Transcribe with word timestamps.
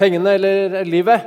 Pengene 0.00 0.30
eller 0.32 0.78
livet? 0.88 1.26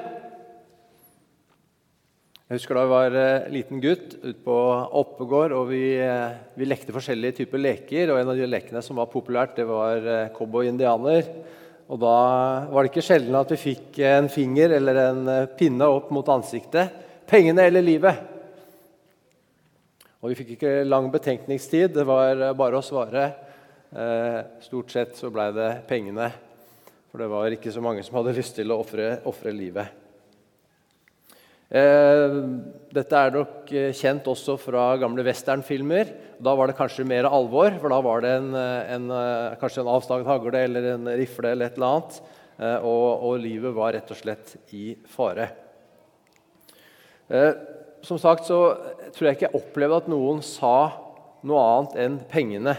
Jeg 2.50 2.55
husker 2.58 2.73
da 2.73 2.81
jeg 2.81 2.89
var 2.89 3.15
eh, 3.21 3.43
liten 3.53 3.81
gutt 3.83 4.15
ute 4.15 4.39
på 4.42 4.55
Oppegård, 4.98 5.51
og 5.53 5.67
vi, 5.69 5.82
eh, 6.01 6.32
vi, 6.57 6.66
lekte 6.66 6.96
forskjellige 6.96 7.35
typer 7.44 7.62
leker. 7.62 8.09
og 8.09 8.18
En 8.18 8.32
av 8.32 8.39
de 8.39 8.48
lekene 8.50 8.82
som 8.82 8.98
var 8.98 9.12
populært, 9.12 9.54
det 9.59 9.68
var 9.70 10.02
eh, 10.02 10.32
cowboy-indianer. 10.34 11.30
Og 11.86 12.02
Da 12.02 12.16
var 12.71 12.80
det 12.82 12.89
ikke 12.89 13.04
sjelden 13.05 13.38
at 13.38 13.54
vi 13.54 13.59
fikk 13.62 14.00
en 14.09 14.30
finger 14.34 14.74
eller 14.80 15.02
en 15.04 15.30
pinne 15.54 15.90
opp 15.94 16.10
mot 16.10 16.32
ansiktet. 16.34 16.96
Pengene 17.30 17.68
eller 17.70 17.86
livet? 17.86 18.24
Og 20.24 20.32
Vi 20.32 20.40
fikk 20.40 20.55
ikke 20.55 20.74
lang 20.88 21.12
betenkningstid. 21.14 21.94
Det 21.94 22.08
var 22.10 22.42
bare 22.58 22.82
å 22.82 22.88
svare. 22.90 23.28
Stort 24.66 24.90
sett 24.90 25.14
så 25.20 25.30
blei 25.30 25.52
det 25.54 25.70
pengene. 25.86 26.32
For 27.14 27.21
det 27.21 27.30
var 27.30 27.54
ikke 27.54 27.70
så 27.70 27.82
mange 27.86 28.02
som 28.02 28.16
hadde 28.18 28.32
lyst 28.34 28.56
til 28.57 28.74
å 28.74 28.79
ofre 28.82 29.51
livet. 29.54 30.00
Eh, 31.69 32.38
dette 32.89 33.19
er 33.19 33.35
nok 33.35 33.69
eh, 33.69 33.91
kjent 33.93 34.25
også 34.31 34.55
fra 34.57 34.88
gamle 34.97 35.21
westernfilmer. 35.27 36.09
Da 36.41 36.55
var 36.57 36.71
det 36.71 36.75
kanskje 36.79 37.05
mer 37.05 37.29
alvor, 37.29 37.77
for 37.77 37.93
da 37.93 37.99
var 38.02 38.25
det 38.25 38.33
en, 38.39 38.49
eh, 38.57 38.95
en, 38.95 39.05
kanskje 39.61 39.83
en 39.83 39.91
avstaget 39.93 40.31
hagle 40.31 40.63
eller 40.65 40.89
en 40.95 41.13
rifle 41.21 41.53
eller 41.53 41.69
et 41.69 41.77
eller 41.77 41.91
annet. 41.91 42.19
Og, 42.81 43.05
og, 43.27 43.38
livet 43.45 43.77
var 43.77 43.93
rett 43.93 44.09
og 44.13 44.17
slett 44.17 44.57
i 44.73 44.97
fare. 45.09 45.52
Som 48.05 48.19
sagt 48.21 48.45
så 48.49 48.59
tror 49.13 49.30
jeg 49.30 49.38
ikke 49.38 49.49
jeg 49.52 49.61
opplevde 49.61 50.03
at 50.03 50.09
noen 50.09 50.41
sa 50.45 50.75
noe 51.45 51.63
annet 51.77 51.97
enn 52.05 52.19
pengene, 52.30 52.77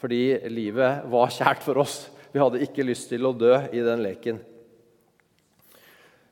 fordi 0.00 0.24
livet 0.52 1.04
var 1.12 1.32
kjært 1.32 1.64
for 1.64 1.80
oss. 1.84 2.00
Vi 2.30 2.38
hadde 2.38 2.60
ikke 2.62 2.86
lyst 2.86 3.08
til 3.10 3.26
å 3.26 3.34
dø 3.34 3.56
i 3.74 3.80
den 3.82 4.04
leken. 4.04 4.36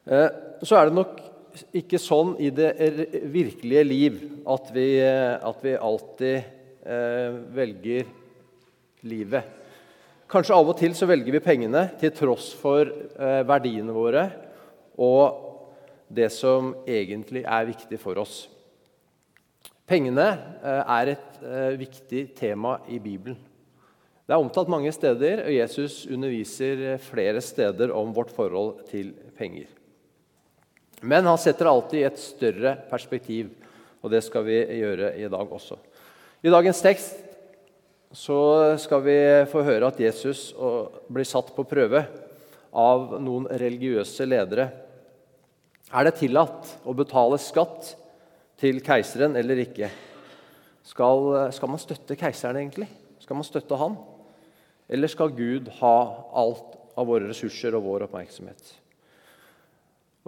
Eh, 0.07 0.29
så 0.63 0.79
er 0.79 0.87
det 0.89 0.95
nok 0.95 1.17
ikke 1.75 1.99
sånn 1.99 2.37
i 2.39 2.53
det 2.55 2.71
virkelige 3.33 3.83
liv 3.83 4.21
at 4.49 4.71
vi, 4.75 4.87
at 5.03 5.65
vi 5.65 5.73
alltid 5.75 6.37
eh, 6.87 7.41
velger 7.57 8.07
livet. 9.11 9.57
Kanskje 10.31 10.55
av 10.55 10.71
og 10.71 10.79
til 10.79 10.95
så 10.95 11.09
velger 11.09 11.35
vi 11.35 11.43
pengene 11.43 11.89
til 11.99 12.15
tross 12.15 12.53
for 12.61 12.87
eh, 12.87 13.43
verdiene 13.49 13.97
våre 13.97 14.25
og 15.03 15.45
det 16.15 16.31
som 16.33 16.77
egentlig 16.87 17.43
er 17.43 17.69
viktig 17.69 17.99
for 18.01 18.23
oss. 18.23 18.45
Pengene 19.89 20.31
er 20.63 21.11
et 21.15 21.39
viktig 21.81 22.27
tema 22.37 22.75
i 22.93 22.99
Bibelen. 23.01 23.39
Det 24.29 24.35
er 24.37 24.43
omtalt 24.45 24.69
mange 24.69 24.91
steder, 24.93 25.41
og 25.47 25.55
Jesus 25.55 26.03
underviser 26.05 26.99
flere 27.01 27.41
steder 27.41 27.95
om 27.97 28.11
vårt 28.13 28.29
forhold 28.37 28.83
til 28.91 29.15
penger. 29.39 29.71
Men 31.01 31.25
han 31.25 31.39
setter 31.41 31.71
alltid 31.71 32.05
et 32.05 32.21
større 32.21 32.75
perspektiv, 32.91 33.55
og 34.05 34.13
det 34.13 34.21
skal 34.27 34.45
vi 34.45 34.59
gjøre 34.83 35.15
i 35.17 35.31
dag 35.33 35.55
også. 35.57 35.79
I 36.45 36.53
dagens 36.53 36.83
tekst 36.85 37.17
så 38.13 38.37
skal 38.77 39.01
vi 39.07 39.17
få 39.49 39.65
høre 39.65 39.89
at 39.89 40.03
Jesus 40.05 40.51
blir 41.09 41.29
satt 41.29 41.49
på 41.57 41.65
prøve 41.73 42.05
av 42.77 43.17
noen 43.25 43.49
religiøse 43.49 44.29
ledere. 44.29 44.69
Er 45.89 46.05
det 46.05 46.19
tillatt 46.21 46.75
å 46.85 46.93
betale 46.93 47.41
skatt 47.41 47.95
til 48.61 48.85
keiseren 48.85 49.41
eller 49.41 49.65
ikke? 49.65 49.89
Skal, 50.85 51.33
skal 51.57 51.73
man 51.73 51.81
støtte 51.81 52.21
keiseren, 52.21 52.61
egentlig? 52.61 52.93
Skal 53.25 53.41
man 53.41 53.49
støtte 53.49 53.81
han? 53.81 53.97
Eller 54.89 55.11
skal 55.13 55.35
Gud 55.37 55.69
ha 55.81 55.97
alt 56.33 56.77
av 56.99 57.09
våre 57.09 57.29
ressurser 57.29 57.77
og 57.77 57.85
vår 57.85 58.07
oppmerksomhet? 58.09 58.75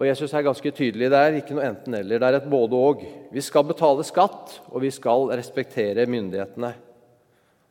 Og 0.01 0.07
Jesus 0.09 0.33
er 0.33 0.47
ganske 0.47 0.73
tydelig 0.73 1.11
der. 1.13 1.35
Ikke 1.37 1.57
noe 1.57 1.67
enten-eller. 1.69 2.21
Det 2.21 2.29
er 2.29 2.39
et 2.39 2.53
både-og. 2.53 3.03
Vi 3.33 3.43
skal 3.45 3.67
betale 3.69 4.05
skatt, 4.09 4.61
og 4.73 4.81
vi 4.85 4.93
skal 4.95 5.29
respektere 5.37 6.07
myndighetene. 6.09 6.73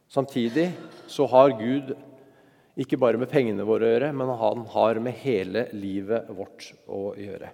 Samtidig 0.10 0.68
så 1.10 1.26
har 1.30 1.56
Gud 1.58 1.96
ikke 2.80 3.00
bare 3.02 3.20
med 3.20 3.30
pengene 3.32 3.66
våre 3.68 3.86
å 3.88 3.90
gjøre, 3.94 4.12
men 4.16 4.30
han 4.40 4.62
har 4.74 5.02
med 5.04 5.18
hele 5.24 5.66
livet 5.76 6.30
vårt 6.34 6.70
å 6.86 7.12
gjøre. 7.18 7.50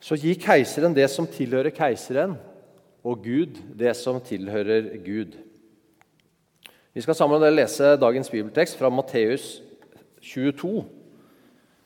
Så 0.00 0.18
gi 0.20 0.36
keiseren 0.38 0.94
det 0.94 1.08
som 1.10 1.26
tilhører 1.26 1.74
keiseren, 1.74 2.36
og 3.06 3.24
Gud 3.24 3.58
det 3.78 3.94
som 3.98 4.20
tilhører 4.22 4.92
Gud. 5.02 5.34
Vi 6.96 7.02
skal 7.04 7.12
sammen 7.12 7.42
lese 7.52 7.90
dagens 8.00 8.30
bibeltekst 8.32 8.78
fra 8.80 8.88
Matteus 8.88 9.58
22, 10.24 10.78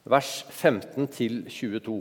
vers 0.06 0.28
15-22. 0.54 1.96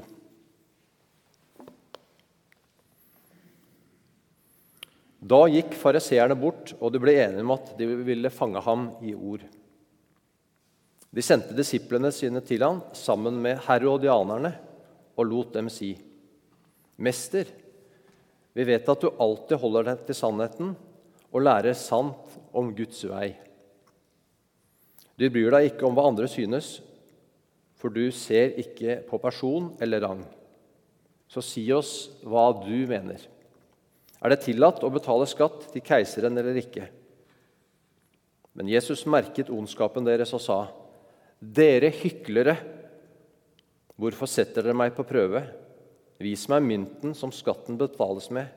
Da 5.26 5.40
gikk 5.50 5.74
fariseerne 5.74 6.38
bort, 6.38 6.76
og 6.78 6.94
de 6.94 7.02
ble 7.02 7.16
enige 7.24 7.42
om 7.48 7.56
at 7.56 7.72
de 7.80 7.88
ville 8.12 8.30
fange 8.30 8.62
ham 8.62 8.84
i 9.02 9.16
ord. 9.18 9.48
De 11.10 11.26
sendte 11.26 11.58
disiplene 11.58 12.12
sine 12.14 12.44
til 12.46 12.62
ham 12.62 12.84
sammen 12.94 13.42
med 13.42 13.64
herodianerne 13.66 14.52
og 15.18 15.32
lot 15.32 15.58
dem 15.58 15.74
si.: 15.74 15.96
Mester, 17.02 17.50
vi 18.54 18.70
vet 18.70 18.94
at 18.94 19.02
du 19.02 19.10
alltid 19.18 19.58
holder 19.66 19.90
deg 19.90 20.06
til 20.06 20.20
sannheten 20.22 20.78
og 21.34 21.42
lærer 21.46 21.74
sant 21.74 22.29
om 22.58 22.72
Guds 22.76 23.02
vei. 23.10 23.34
Du 25.20 25.26
bryr 25.28 25.52
deg 25.52 25.72
ikke 25.72 25.88
om 25.88 25.98
hva 25.98 26.08
andre 26.10 26.30
synes, 26.32 26.78
for 27.80 27.92
du 27.92 28.08
ser 28.16 28.56
ikke 28.60 29.00
på 29.08 29.20
person 29.24 29.74
eller 29.84 30.04
rang. 30.04 30.24
Så 31.30 31.44
si 31.46 31.66
oss 31.76 32.10
hva 32.26 32.50
du 32.64 32.88
mener. 32.90 33.22
Er 34.20 34.34
det 34.34 34.42
tillatt 34.44 34.84
å 34.84 34.92
betale 34.92 35.28
skatt 35.30 35.70
til 35.74 35.84
keiseren 35.86 36.40
eller 36.40 36.58
ikke? 36.60 36.90
Men 38.58 38.72
Jesus 38.72 39.06
merket 39.08 39.52
ondskapen 39.54 40.08
deres 40.08 40.34
og 40.36 40.44
sa, 40.44 40.60
Dere 41.40 41.88
hyklere, 41.96 42.58
hvorfor 43.96 44.28
setter 44.28 44.66
dere 44.66 44.76
meg 44.76 44.92
på 44.98 45.06
prøve? 45.08 45.46
Vis 46.20 46.44
meg 46.52 46.66
mynten 46.66 47.14
som 47.16 47.32
skatten 47.32 47.78
betales 47.80 48.28
med. 48.36 48.50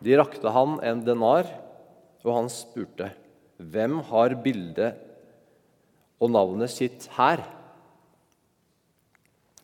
De 0.00 0.16
rakte 0.16 0.52
han 0.52 0.78
en 0.84 1.02
denar, 1.04 1.48
og 2.26 2.34
han 2.34 2.48
spurte, 2.50 3.12
'Hvem 3.56 4.02
har 4.10 4.34
bildet 4.42 4.98
og 6.20 6.30
navnet 6.30 6.70
sitt 6.70 7.08
her?' 7.16 7.46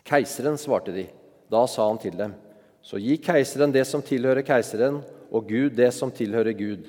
Keiseren, 0.04 0.56
svarte 0.58 0.92
de. 0.94 1.06
Da 1.50 1.66
sa 1.66 1.88
han 1.88 1.98
til 1.98 2.16
dem, 2.16 2.34
'Så 2.82 2.98
gi 2.98 3.16
keiseren 3.18 3.72
det 3.72 3.86
som 3.86 4.02
tilhører 4.02 4.42
keiseren, 4.42 5.02
og 5.30 5.48
Gud 5.48 5.70
det 5.76 5.92
som 5.92 6.10
tilhører 6.10 6.52
Gud.' 6.52 6.88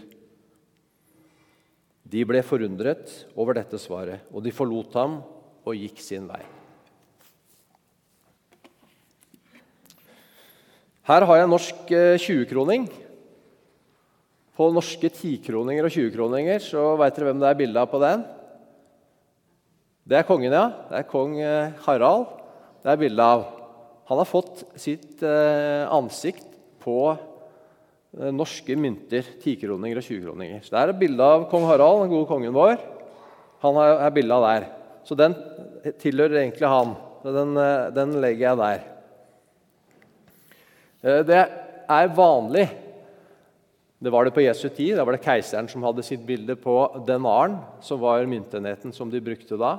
De 2.05 2.25
ble 2.25 2.43
forundret 2.43 3.25
over 3.35 3.53
dette 3.53 3.79
svaret, 3.79 4.21
og 4.31 4.43
de 4.43 4.51
forlot 4.51 4.93
ham 4.93 5.23
og 5.65 5.73
gikk 5.73 5.99
sin 5.99 6.27
vei. 6.27 6.43
Her 11.03 11.25
har 11.25 11.35
jeg 11.35 11.43
en 11.43 11.49
norsk 11.49 11.89
20-kroning. 12.21 13.02
På 14.53 14.67
norske 14.69 15.09
tikroninger 15.09 15.87
og 15.87 15.93
20-kroninger 15.95 16.61
så 16.61 16.91
veit 16.99 17.15
dere 17.17 17.31
hvem 17.31 17.39
det 17.41 17.49
er 17.49 17.57
bilde 17.57 17.81
av 17.81 17.89
på 17.89 18.01
den? 18.03 18.21
Det 20.05 20.19
er 20.19 20.27
kongen, 20.27 20.53
ja. 20.53 20.67
Det 20.91 20.99
er 20.99 21.07
kong 21.09 21.37
eh, 21.41 21.73
Harald 21.87 22.27
det 22.83 22.91
er 22.91 22.99
bilde 22.99 23.23
av. 23.23 23.45
Han 24.09 24.19
har 24.19 24.27
fått 24.27 24.65
sitt 24.75 25.21
eh, 25.23 25.87
ansikt 25.87 26.43
på 26.83 26.97
eh, 27.13 28.33
norske 28.35 28.75
mynter, 28.75 29.23
tikroninger 29.41 30.01
og 30.01 30.05
20-kroninger. 30.05 30.59
Så 30.61 30.75
Det 30.75 30.81
er 30.81 31.01
bilde 31.01 31.23
av 31.23 31.47
kong 31.49 31.65
Harald, 31.69 32.03
den 32.03 32.11
gode 32.11 32.27
kongen 32.29 32.53
vår. 32.53 32.75
Han 33.63 33.79
er 33.79 34.13
bilde 34.13 34.35
av 34.35 34.45
der. 34.49 34.67
Så 35.07 35.15
den 35.17 35.33
tilhører 36.03 36.43
egentlig 36.43 36.67
han. 36.67 36.93
Den, 37.23 37.55
den 37.95 38.17
legger 38.19 38.49
jeg 38.49 38.59
der. 38.59 38.83
Det 41.31 41.39
er 41.41 42.15
vanlig 42.19 42.67
det 44.03 44.11
var 44.11 44.25
det 44.27 44.33
på 44.35 44.43
Jesu 44.43 44.67
tid. 44.67 44.97
Da 44.97 45.05
var 45.07 45.15
det 45.15 45.23
keiseren 45.23 45.69
som 45.71 45.83
hadde 45.87 46.03
sitt 46.03 46.25
bilde 46.27 46.57
på 46.59 46.75
denaren, 47.07 47.55
som 47.81 48.01
var 48.01 48.25
myntenheten 48.27 48.91
som 48.91 49.11
de 49.11 49.21
brukte 49.23 49.55
da. 49.59 49.77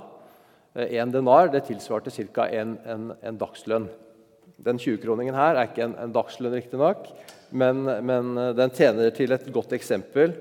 En 0.74 1.12
denar 1.12 1.52
det 1.52 1.66
tilsvarte 1.68 2.10
ca. 2.32 2.48
En, 2.48 2.78
en, 2.88 3.12
en, 3.20 3.38
dagslønn. 3.38 3.90
Den 4.64 4.80
20-kroningen 4.80 5.36
her 5.36 5.58
er 5.58 5.68
ikke 5.68 5.84
en, 5.84 5.96
en 6.00 6.14
dagslønn, 6.14 6.56
riktignok, 6.56 7.10
men, 7.52 7.84
men 8.06 8.32
den 8.56 8.72
tjener 8.74 9.12
til 9.14 9.34
et 9.36 9.46
godt 9.52 9.74
eksempel 9.76 10.32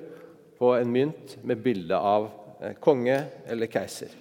på 0.58 0.72
en 0.78 0.94
mynt 0.94 1.36
med 1.44 1.60
bilde 1.66 1.98
av 1.98 2.30
eh, 2.62 2.78
konge 2.80 3.20
eller 3.52 3.68
keiser. 3.68 4.14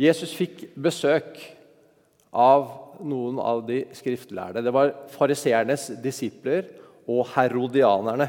Jesus 0.00 0.30
fikk 0.32 0.62
besøk 0.80 1.40
av 2.32 2.70
noen 3.06 3.40
av 3.42 3.64
de 3.68 3.82
skriftlærde. 3.96 4.62
Det 4.64 4.72
var 4.74 4.94
fariseernes 5.12 5.88
disipler 6.02 6.68
og 7.10 7.24
herodianerne. 7.34 8.28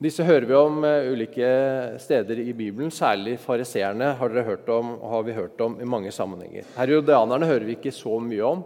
Disse 0.00 0.24
hører 0.24 0.46
vi 0.48 0.56
om 0.56 0.78
uh, 0.80 1.10
ulike 1.12 1.48
steder 2.00 2.38
i 2.40 2.54
Bibelen. 2.56 2.88
Særlig 2.88 3.34
fariseerne 3.42 4.14
har, 4.16 4.36
har, 4.40 5.24
vi 5.26 5.36
hørt 5.36 5.60
om 5.60 5.74
i 5.76 5.88
mange 5.88 6.12
sammenhenger. 6.12 6.64
Herodianerne 6.78 7.48
hører 7.50 7.66
vi 7.68 7.76
ikke 7.76 7.92
så 7.92 8.16
mye 8.24 8.46
om, 8.48 8.62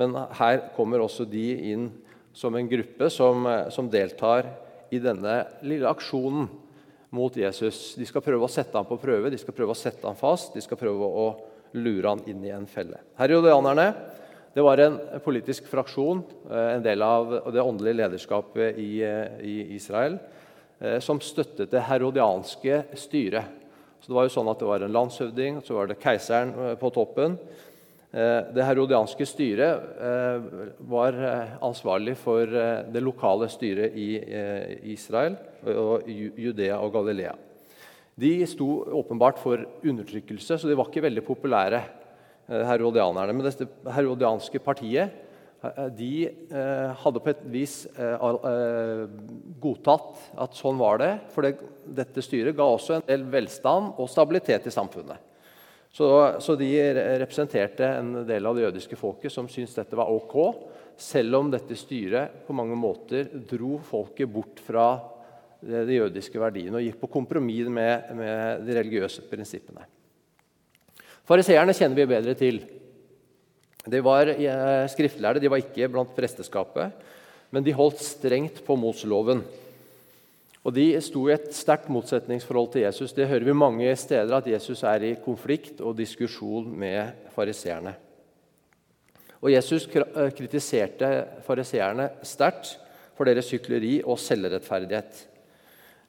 men 0.00 0.16
her 0.38 0.62
kommer 0.76 1.04
også 1.04 1.26
de 1.28 1.74
inn 1.74 1.90
som 2.32 2.56
en 2.56 2.70
gruppe 2.70 3.10
som, 3.12 3.44
uh, 3.44 3.68
som 3.74 3.90
deltar 3.92 4.48
i 4.88 5.02
denne 5.02 5.42
lille 5.60 5.90
aksjonen 5.92 6.48
mot 7.10 7.36
Jesus. 7.36 7.94
De 7.98 8.06
skal 8.06 8.24
prøve 8.24 8.44
å 8.44 8.52
sette 8.52 8.76
ham 8.76 8.88
på 8.88 9.00
prøve, 9.00 9.30
de 9.32 9.40
skal 9.40 9.56
prøve 9.56 9.74
å 9.74 9.78
sette 9.78 10.04
ham 10.06 10.16
fast, 10.18 10.54
de 10.54 10.64
skal 10.64 10.80
prøve 10.80 11.08
å 11.08 11.28
lure 11.78 12.08
ham 12.08 12.22
inn 12.28 12.42
i 12.44 12.52
en 12.54 12.68
felle. 12.68 13.00
Herodianerne 13.18 13.92
det 14.54 14.64
var 14.64 14.80
en 14.82 14.96
politisk 15.22 15.68
fraksjon, 15.70 16.22
uh, 16.50 16.72
en 16.72 16.82
del 16.82 17.04
av 17.04 17.52
det 17.54 17.62
åndelige 17.62 18.00
lederskapet 18.00 18.80
i, 18.80 18.90
i 19.44 19.56
Israel. 19.76 20.16
Eh, 20.78 21.00
som 21.02 21.18
støttet 21.18 21.72
det 21.72 21.80
herodianske 21.88 22.84
styret. 22.94 23.56
Så 24.00 24.12
Det 24.12 24.14
var 24.14 24.28
jo 24.28 24.30
sånn 24.30 24.50
at 24.50 24.60
det 24.60 24.68
var 24.68 24.84
en 24.86 24.92
landshøvding, 24.94 25.58
så 25.66 25.74
var 25.74 25.88
det 25.88 25.98
keiseren 25.98 26.52
eh, 26.54 26.74
på 26.78 26.90
toppen. 26.94 27.34
Eh, 28.08 28.40
det 28.56 28.64
herodianske 28.64 29.26
styret 29.28 29.98
var 30.88 31.18
ansvarlig 31.64 32.16
for 32.16 32.48
det 32.48 33.04
lokale 33.04 33.50
styret 33.52 33.96
i 33.98 34.08
Israel, 34.94 35.36
og 35.74 36.08
Judea 36.08 36.80
og 36.80 36.92
Galilea. 36.96 37.34
De 38.18 38.32
sto 38.50 38.82
åpenbart 38.98 39.38
for 39.38 39.62
undertrykkelse, 39.84 40.58
så 40.58 40.66
de 40.66 40.76
var 40.78 40.88
ikke 40.90 41.04
veldig 41.04 41.22
populære, 41.26 41.82
herodianerne. 42.48 43.34
Men 43.36 43.44
dette 43.44 43.68
herodianske 43.92 44.58
partiet 44.64 45.12
Eh, 45.58 45.86
de 45.98 46.12
eh, 46.28 46.90
hadde 47.02 47.22
på 47.22 47.32
et 47.32 47.40
vis 47.50 47.80
eh, 47.98 49.06
godtatt 49.58 50.20
at 50.38 50.58
sånn 50.58 50.78
var 50.78 51.00
det. 51.02 51.12
For 51.34 51.48
dette 51.98 52.24
styret 52.24 52.56
ga 52.58 52.66
også 52.68 52.98
en 52.98 53.08
del 53.08 53.26
velstand 53.32 53.98
og 53.98 54.10
stabilitet 54.10 54.68
i 54.68 54.74
samfunnet. 54.74 55.24
Så, 55.98 56.08
så, 56.38 56.54
de 56.54 56.70
representerte 57.18 57.86
en 57.98 58.12
del 58.26 58.46
av 58.46 58.54
det 58.54 58.68
jødiske 58.68 58.96
folket 58.98 59.34
som 59.34 59.48
syntes 59.50 59.74
dette 59.74 59.98
var 59.98 60.12
ok, 60.14 60.36
selv 60.94 61.40
om 61.40 61.48
dette 61.50 61.74
styret 61.78 62.44
på 62.46 62.54
mange 62.54 62.76
måter 62.78 63.26
dro 63.50 63.80
folket 63.82 64.30
bort 64.30 64.62
fra 64.62 64.92
de 65.58 65.96
jødiske 65.96 66.38
verdiene 66.38 66.78
og 66.78 66.84
gikk 66.86 67.00
på 67.00 67.10
kompromiss 67.16 67.66
med, 67.66 68.12
med 68.14 68.62
de 68.62 68.76
religiøse 68.78 69.26
prinsippene. 69.26 69.88
Fariseerne 71.26 71.74
kjenner 71.74 71.98
vi 71.98 72.08
bedre 72.14 72.34
til. 72.38 72.60
De 73.88 74.00
var 74.04 74.30
eh, 74.30 74.86
skriftlærde, 74.92 75.42
de 75.42 75.50
var 75.50 75.64
ikke 75.64 75.90
blant 75.90 76.14
presteskapet, 76.14 76.94
men 77.50 77.66
de 77.66 77.74
holdt 77.74 78.04
strengt 78.04 78.62
på 78.62 78.78
Mosloven. 78.78 79.42
Og 80.68 80.74
De 80.76 80.90
sto 81.00 81.22
i 81.30 81.32
et 81.32 81.46
sterkt 81.56 81.88
motsetningsforhold 81.88 82.74
til 82.74 82.82
Jesus. 82.84 83.14
Det 83.16 83.24
hører 83.30 83.46
vi 83.46 83.54
mange 83.56 83.88
steder, 83.96 84.34
at 84.36 84.50
Jesus 84.52 84.82
er 84.84 85.06
i 85.06 85.14
konflikt 85.24 85.80
og 85.80 85.96
diskusjon 85.96 86.66
med 86.68 87.30
fariseerne. 87.32 87.94
Og 89.40 89.48
Jesus 89.54 89.86
eh, 89.96 90.28
kritiserte 90.36 91.08
fariseerne 91.46 92.10
sterkt 92.26 92.74
for 93.16 93.24
deres 93.24 93.48
hykleri 93.54 94.02
og 94.02 94.20
selvrettferdighet. 94.20 95.24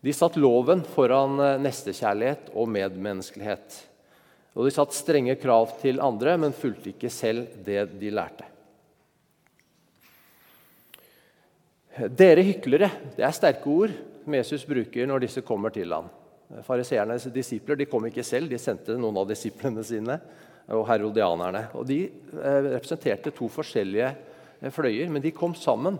De 0.03 0.11
satt 0.15 0.35
loven 0.35 0.83
foran 0.91 1.39
eh, 1.45 1.55
nestekjærlighet 1.63 2.51
og 2.51 2.67
medmenneskelighet. 2.75 3.79
Og 4.59 4.67
de 4.67 4.75
satt 4.75 4.97
strenge 4.97 5.39
krav 5.39 5.71
til 5.79 6.03
andre, 6.03 6.35
men 6.35 6.57
fulgte 6.57 6.91
ikke 6.91 7.13
selv 7.13 7.47
det 7.63 7.85
de 8.01 8.11
lærte. 8.11 8.43
Dere 12.11 12.43
hyklere 12.43 12.91
det 13.15 13.23
er 13.23 13.35
sterke 13.35 13.71
ord 13.71 13.95
som 14.29 14.37
Jesus 14.37 14.65
bruker 14.67 15.07
når 15.09 15.23
disse 15.23 15.41
kommer 15.41 15.73
til 15.73 15.89
ham. 15.89 16.09
Fariseernes 16.65 17.27
disipler 17.33 17.79
de 17.79 17.87
kom 17.89 18.05
ikke 18.05 18.25
selv, 18.25 18.49
de 18.49 18.59
sendte 18.61 18.97
noen 18.97 19.17
av 19.17 19.27
disiplene 19.29 19.81
sine. 19.85 20.19
og 20.69 20.83
herodianerne. 20.85 21.63
Og 21.73 21.85
De 21.89 22.03
eh, 22.05 22.65
representerte 22.75 23.31
to 23.33 23.47
forskjellige 23.49 24.05
eh, 24.61 24.69
fløyer, 24.69 25.09
men 25.09 25.23
de 25.23 25.31
kom 25.33 25.55
sammen 25.57 25.95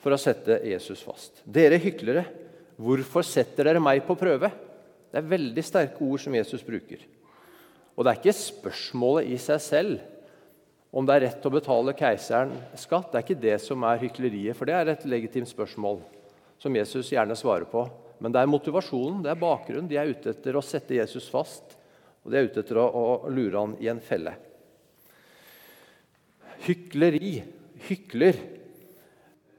for 0.00 0.16
å 0.16 0.16
sette 0.16 0.56
Jesus 0.64 1.02
fast. 1.04 1.42
Dere 1.44 1.76
hyklere, 1.76 2.22
hvorfor 2.80 3.20
setter 3.20 3.68
dere 3.68 3.82
meg 3.84 4.00
på 4.06 4.16
prøve? 4.16 4.48
Det 5.12 5.20
er 5.20 5.28
veldig 5.28 5.64
sterke 5.66 6.00
ord 6.00 6.22
som 6.24 6.32
Jesus 6.32 6.64
bruker. 6.64 7.04
Og 7.92 8.06
det 8.06 8.14
er 8.14 8.22
ikke 8.22 8.36
spørsmålet 8.38 9.28
i 9.28 9.36
seg 9.36 9.60
selv 9.60 10.00
om 10.96 11.04
det 11.04 11.18
er 11.18 11.26
rett 11.26 11.44
å 11.44 11.52
betale 11.52 11.92
keiseren 11.92 12.56
skatt. 12.72 13.12
Det 13.12 13.20
er 13.20 13.26
ikke 13.28 13.44
det 13.44 13.58
som 13.60 13.84
er 13.84 14.00
hykleriet, 14.00 14.56
for 14.56 14.64
det 14.64 14.78
er 14.78 14.94
et 14.94 15.04
legitimt 15.04 15.52
spørsmål 15.52 16.00
som 16.60 16.76
Jesus 16.76 17.10
gjerne 17.12 17.36
svarer 17.38 17.66
på. 17.70 17.86
Men 18.20 18.34
det 18.34 18.42
er 18.42 18.52
motivasjonen, 18.52 19.22
det 19.24 19.32
er 19.32 19.40
bakgrunnen. 19.40 19.88
De 19.88 19.96
er 19.96 20.12
ute 20.12 20.34
etter 20.34 20.56
å 20.56 20.64
sette 20.64 20.98
Jesus 20.98 21.30
fast, 21.32 21.76
og 22.20 22.32
de 22.32 22.36
er 22.36 22.50
ute 22.50 22.60
etter 22.60 22.80
å, 22.80 22.84
å 22.86 23.32
lure 23.32 23.56
han 23.56 23.76
i 23.80 23.88
en 23.88 24.02
felle. 24.04 24.34
Hykleri, 26.66 27.38
hykler, 27.88 28.36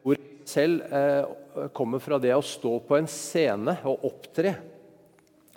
hvor 0.05 0.19
selv 0.45 0.85
eh, 0.93 1.69
kommer 1.73 2.03
fra 2.03 2.21
det 2.21 2.35
å 2.37 2.45
stå 2.45 2.75
på 2.85 2.99
en 2.99 3.09
scene 3.09 3.79
og 3.89 4.05
opptre. 4.11 4.53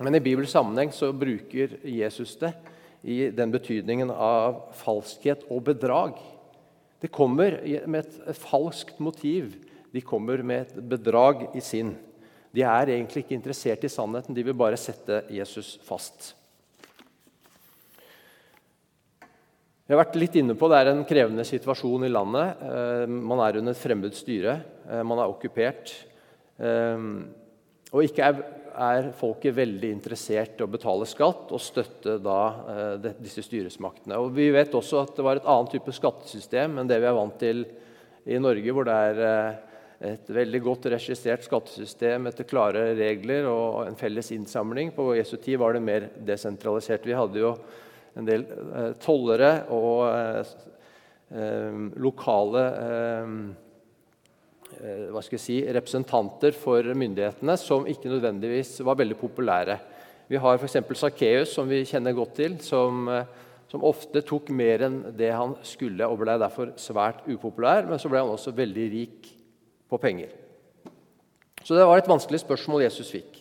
Men 0.00 0.16
i 0.16 0.22
Bibels 0.24 0.54
sammenheng 0.56 0.90
så 0.96 1.12
bruker 1.12 1.76
Jesus 1.84 2.38
det 2.40 2.54
i 3.04 3.28
den 3.36 3.52
betydningen 3.52 4.08
av 4.10 4.62
falskhet 4.80 5.44
og 5.52 5.66
bedrag. 5.68 6.16
Det 7.04 7.12
kommer 7.12 7.60
med 7.84 8.08
et 8.24 8.40
falskt 8.40 8.96
motiv. 9.04 9.52
De 9.94 10.02
kommer 10.02 10.42
med 10.42 10.64
et 10.64 10.78
bedrag 10.90 11.48
i 11.54 11.62
sinn. 11.62 11.92
De 12.54 12.62
er 12.66 12.90
egentlig 12.96 13.22
ikke 13.22 13.36
interessert 13.36 13.84
i 13.86 13.90
sannheten, 13.90 14.34
de 14.34 14.42
vil 14.46 14.56
bare 14.58 14.78
sette 14.78 15.20
Jesus 15.30 15.76
fast. 15.86 16.32
Vi 19.84 19.92
har 19.92 20.00
vært 20.00 20.16
litt 20.16 20.38
inne 20.40 20.54
på 20.56 20.68
Det 20.72 20.78
er 20.80 20.88
en 20.94 21.04
krevende 21.04 21.44
situasjon 21.44 22.06
i 22.06 22.10
landet. 22.10 22.62
Eh, 22.64 23.04
man 23.06 23.42
er 23.44 23.58
under 23.60 23.74
et 23.74 23.78
fremmed 23.78 24.16
styre. 24.16 24.54
Eh, 24.88 25.02
man 25.04 25.20
er 25.20 25.30
okkupert. 25.30 25.92
Eh, 26.56 27.04
og 27.92 28.06
ikke 28.06 28.30
er 28.74 29.10
folket 29.14 29.54
veldig 29.54 29.90
interessert 29.92 30.58
i 30.58 30.64
å 30.64 30.70
betale 30.72 31.06
skatt 31.06 31.52
og 31.54 31.62
støtte 31.62 32.16
da, 32.18 32.38
disse 33.22 33.44
styresmaktene. 33.46 34.18
Og 34.18 34.32
vi 34.34 34.48
vet 34.56 34.74
også 34.74 35.04
at 35.04 35.12
det 35.14 35.26
var 35.28 35.38
et 35.38 35.46
annet 35.46 35.76
type 35.76 35.94
skattesystem 35.94 36.80
enn 36.80 36.90
det 36.90 36.98
vi 36.98 37.06
er 37.06 37.14
vant 37.14 37.38
til 37.38 37.62
i 38.26 38.40
Norge, 38.42 38.74
hvor 38.74 38.88
det 38.88 38.96
er 39.12 39.22
et 40.00 40.30
veldig 40.34 40.60
godt 40.64 40.88
regissert 40.92 41.46
skattesystem 41.46 42.26
etter 42.30 42.48
klare 42.48 42.86
regler 42.98 43.46
og 43.48 43.84
en 43.86 43.98
felles 43.98 44.32
innsamling. 44.34 44.92
På 44.96 45.12
Jesu 45.16 45.36
tid 45.36 45.60
var 45.62 45.76
det 45.76 45.84
mer 45.84 46.08
desentralisert. 46.26 47.06
Vi 47.06 47.16
hadde 47.16 47.42
jo 47.42 47.54
en 48.18 48.26
del 48.28 48.46
eh, 48.46 48.94
tollere 49.02 49.52
og 49.74 50.00
eh, 50.10 50.56
eh 51.34 51.84
lokale 51.98 52.64
eh, 52.84 53.36
Eh, 54.82 55.06
hva 55.12 55.22
skal 55.22 55.38
jeg 55.38 55.44
si, 55.44 55.56
representanter 55.72 56.54
for 56.56 56.86
myndighetene 56.96 57.54
som 57.60 57.86
ikke 57.88 58.10
nødvendigvis 58.10 58.80
var 58.86 58.98
veldig 58.98 59.16
populære. 59.20 59.78
Vi 60.28 60.40
har 60.40 60.58
f.eks. 60.58 60.78
Sakkeus, 60.98 61.52
som 61.54 61.68
vi 61.70 61.84
kjenner 61.86 62.16
godt 62.16 62.34
til, 62.40 62.56
som, 62.64 63.06
som, 63.70 63.84
ofte 63.84 64.24
tok 64.24 64.50
mer 64.56 64.86
enn 64.86 64.98
det 65.16 65.30
han 65.36 65.54
skulle, 65.66 66.08
og 66.08 66.22
ble 66.22 66.36
derfor 66.40 66.72
svært 66.80 67.26
upopulær. 67.28 67.86
Men 67.88 68.00
så 68.00 68.10
ble 68.10 68.24
han 68.24 68.32
også 68.32 68.54
veldig 68.56 68.86
rik 68.96 69.30
på 69.94 70.02
penger. 70.02 70.34
Så 71.64 71.78
det 71.78 71.86
var 71.86 72.02
et 72.02 72.10
vanskelig 72.10 72.42
spørsmål 72.42 72.84
Jesus 72.84 73.14
fikk. 73.14 73.40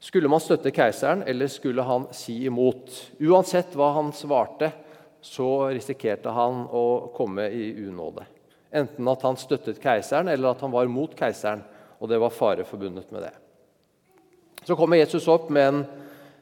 Skulle 0.00 0.30
man 0.32 0.40
støtte 0.40 0.72
keiseren, 0.72 1.22
eller 1.28 1.50
skulle 1.52 1.84
han 1.84 2.06
si 2.16 2.38
imot? 2.48 2.88
Uansett 3.20 3.76
hva 3.76 3.92
han 3.98 4.14
svarte, 4.16 4.70
så 5.20 5.68
risikerte 5.68 6.32
han 6.32 6.64
å 6.72 7.12
komme 7.12 7.50
i 7.52 7.74
unåde. 7.84 8.24
Enten 8.72 9.08
at 9.12 9.26
han 9.26 9.36
støttet 9.36 9.82
keiseren, 9.82 10.30
eller 10.32 10.54
at 10.54 10.64
han 10.64 10.72
var 10.72 10.88
mot 10.88 11.12
keiseren. 11.18 11.62
Og 12.00 12.08
det 12.08 12.16
var 12.22 12.32
fare 12.32 12.64
forbundet 12.64 13.10
med 13.12 13.26
det. 13.26 13.34
Så 14.64 14.76
kommer 14.76 14.96
Jesus 14.96 15.28
opp 15.28 15.50
med 15.52 15.68
en, 15.68 15.82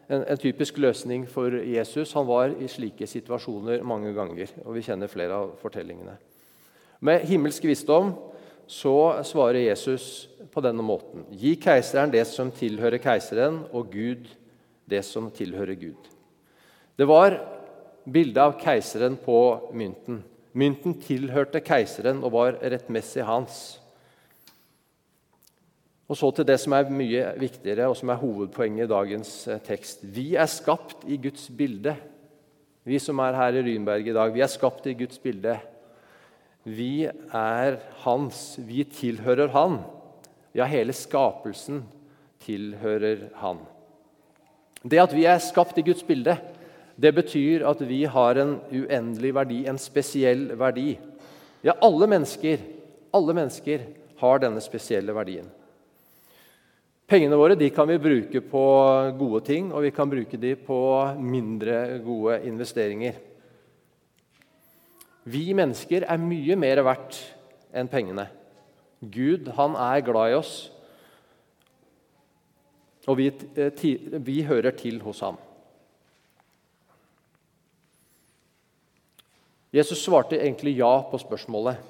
en, 0.06 0.22
en, 0.22 0.38
typisk 0.38 0.78
løsning 0.78 1.26
for 1.26 1.50
Jesus. 1.50 2.14
Han 2.14 2.28
var 2.30 2.54
i 2.54 2.70
slike 2.70 3.10
situasjoner 3.10 3.82
mange 3.82 4.14
ganger, 4.14 4.54
og 4.62 4.78
vi 4.78 4.86
kjenner 4.86 5.10
flere 5.10 5.34
av 5.34 5.56
fortellingene. 5.58 6.14
Med 7.02 7.26
himmelsk 7.26 7.66
visdom 7.66 8.14
så 8.68 9.22
svarer 9.24 9.64
Jesus 9.64 10.28
på 10.52 10.62
denne 10.64 10.84
måten.: 10.84 11.24
Gi 11.32 11.54
keiseren 11.60 12.12
det 12.12 12.26
som 12.28 12.52
tilhører 12.52 13.00
keiseren, 13.00 13.62
og 13.72 13.90
Gud 13.92 14.28
det 14.88 15.02
som 15.04 15.30
tilhører 15.32 15.76
Gud. 15.80 16.10
Det 16.98 17.06
var 17.08 17.38
bildet 18.08 18.40
av 18.42 18.56
keiseren 18.60 19.16
på 19.20 19.38
mynten. 19.72 20.22
Mynten 20.52 20.96
tilhørte 21.00 21.60
keiseren 21.64 22.22
og 22.24 22.32
var 22.34 22.58
rettmessig 22.60 23.24
hans. 23.28 23.78
Og 26.08 26.16
så 26.16 26.30
til 26.32 26.46
det 26.48 26.56
som 26.60 26.72
er 26.72 26.88
mye 26.88 27.24
viktigere, 27.38 27.88
og 27.90 27.96
som 27.98 28.08
er 28.08 28.20
hovedpoenget 28.20 28.86
i 28.86 28.90
dagens 28.90 29.32
eh, 29.48 29.60
tekst. 29.60 30.00
Vi 30.02 30.32
er 30.40 30.48
skapt 30.48 31.04
i 31.04 31.18
Guds 31.20 31.50
bilde. 31.52 31.92
Vi 32.88 33.00
som 33.02 33.20
er 33.20 33.36
her 33.36 33.58
i 33.58 33.64
Rynberg 33.66 34.08
i 34.08 34.14
dag, 34.16 34.32
vi 34.32 34.40
er 34.40 34.48
skapt 34.48 34.88
i 34.88 34.96
Guds 34.96 35.20
bilde. 35.20 35.58
Vi 36.68 37.08
er 37.08 37.78
hans. 38.04 38.58
Vi 38.60 38.84
tilhører 38.84 39.48
han. 39.54 39.80
Ja, 40.56 40.66
hele 40.68 40.92
skapelsen 40.96 41.82
tilhører 42.44 43.28
Han. 43.42 43.60
Det 44.82 45.00
at 45.02 45.12
vi 45.14 45.26
er 45.28 45.40
skapt 45.42 45.78
i 45.80 45.84
Guds 45.86 46.04
bilde, 46.06 46.36
det 46.98 47.12
betyr 47.14 47.66
at 47.68 47.82
vi 47.86 48.04
har 48.10 48.38
en 48.40 48.56
uendelig 48.72 49.34
verdi, 49.34 49.58
en 49.66 49.78
spesiell 49.78 50.48
verdi. 50.58 50.96
Ja, 51.66 51.74
alle 51.82 52.08
mennesker, 52.10 52.62
alle 53.14 53.34
mennesker 53.36 53.84
har 54.18 54.42
denne 54.42 54.62
spesielle 54.62 55.14
verdien. 55.14 55.46
Pengene 57.08 57.38
våre 57.40 57.56
de 57.56 57.70
kan 57.72 57.88
vi 57.88 58.00
bruke 58.02 58.42
på 58.50 58.64
gode 59.18 59.40
ting, 59.46 59.70
og 59.72 59.86
vi 59.86 59.92
kan 59.94 60.10
bruke 60.10 60.38
dem 60.40 60.64
på 60.66 60.80
mindre 61.22 61.98
gode 62.04 62.42
investeringer. 62.50 63.16
Vi 65.28 65.50
mennesker 65.56 66.06
er 66.08 66.20
mye 66.22 66.56
mer 66.56 66.80
verdt 66.86 67.18
enn 67.76 67.90
pengene. 67.90 68.28
Gud 68.98 69.50
han 69.58 69.76
er 69.78 70.04
glad 70.06 70.32
i 70.32 70.38
oss, 70.38 70.54
og 73.08 73.16
vi, 73.20 73.28
vi 74.24 74.40
hører 74.44 74.74
til 74.76 74.98
hos 75.04 75.22
ham. 75.24 75.38
Jesus 79.72 80.00
svarte 80.00 80.38
egentlig 80.40 80.78
ja 80.78 80.90
på 81.08 81.20
spørsmålet. 81.20 81.80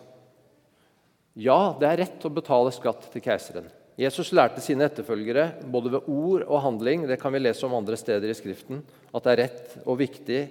Ja, 1.38 1.74
det 1.78 1.88
er 1.88 2.00
rett 2.02 2.26
å 2.26 2.34
betale 2.34 2.72
skatt 2.74 3.06
til 3.12 3.22
keiseren. 3.22 3.68
Jesus 3.98 4.30
lærte 4.34 4.62
sine 4.62 4.86
etterfølgere 4.86 5.48
både 5.70 5.92
ved 5.96 6.06
ord 6.10 6.44
og 6.46 6.62
handling 6.62 7.06
det 7.10 7.18
kan 7.18 7.34
vi 7.34 7.42
lese 7.42 7.66
om 7.66 7.74
andre 7.78 7.98
steder 7.98 8.30
i 8.30 8.36
Skriften, 8.38 8.84
at 9.10 9.24
det 9.24 9.32
er 9.32 9.40
rett 9.42 9.76
og 9.84 9.98
viktig 9.98 10.42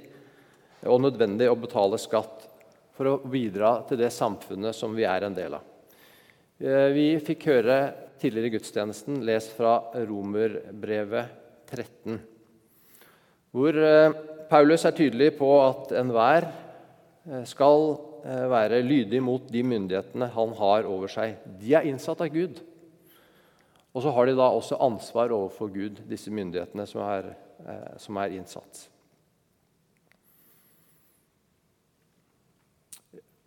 og 0.88 1.00
nødvendig 1.04 1.48
å 1.52 1.60
betale 1.60 2.00
skatt 2.00 2.47
for 2.98 3.12
å 3.12 3.18
bidra 3.30 3.78
til 3.88 4.00
det 4.02 4.10
samfunnet 4.14 4.76
som 4.76 4.96
vi 4.98 5.06
er 5.06 5.28
en 5.28 5.36
del 5.38 5.54
av. 5.60 5.74
Eh, 6.58 6.90
vi 6.90 7.06
fikk 7.22 7.46
høre 7.52 7.78
tidligere 8.18 8.50
i 8.50 8.54
gudstjenesten 8.56 9.20
lest 9.26 9.54
fra 9.54 9.76
Romerbrevet 9.94 11.70
13, 11.70 12.18
hvor 13.54 13.78
eh, 13.78 14.16
Paulus 14.50 14.88
er 14.88 14.96
tydelig 14.98 15.36
på 15.38 15.52
at 15.62 15.94
enhver 16.02 16.50
eh, 16.50 17.44
skal 17.46 17.92
være 18.28 18.82
lydig 18.84 19.22
mot 19.24 19.46
de 19.54 19.62
myndighetene 19.64 20.28
han 20.34 20.56
har 20.58 20.88
over 20.90 21.12
seg. 21.12 21.38
De 21.62 21.78
er 21.78 21.86
innsatt 21.88 22.26
av 22.26 22.34
Gud. 22.34 22.58
Og 23.94 24.04
så 24.04 24.12
har 24.12 24.28
de 24.28 24.34
da 24.36 24.50
også 24.52 24.82
ansvar 24.84 25.32
overfor 25.32 25.70
Gud, 25.72 26.02
disse 26.10 26.34
myndighetene 26.34 26.84
som 26.90 27.06
er, 27.06 27.30
som 28.02 28.20
er 28.20 28.36
innsatt. 28.36 28.82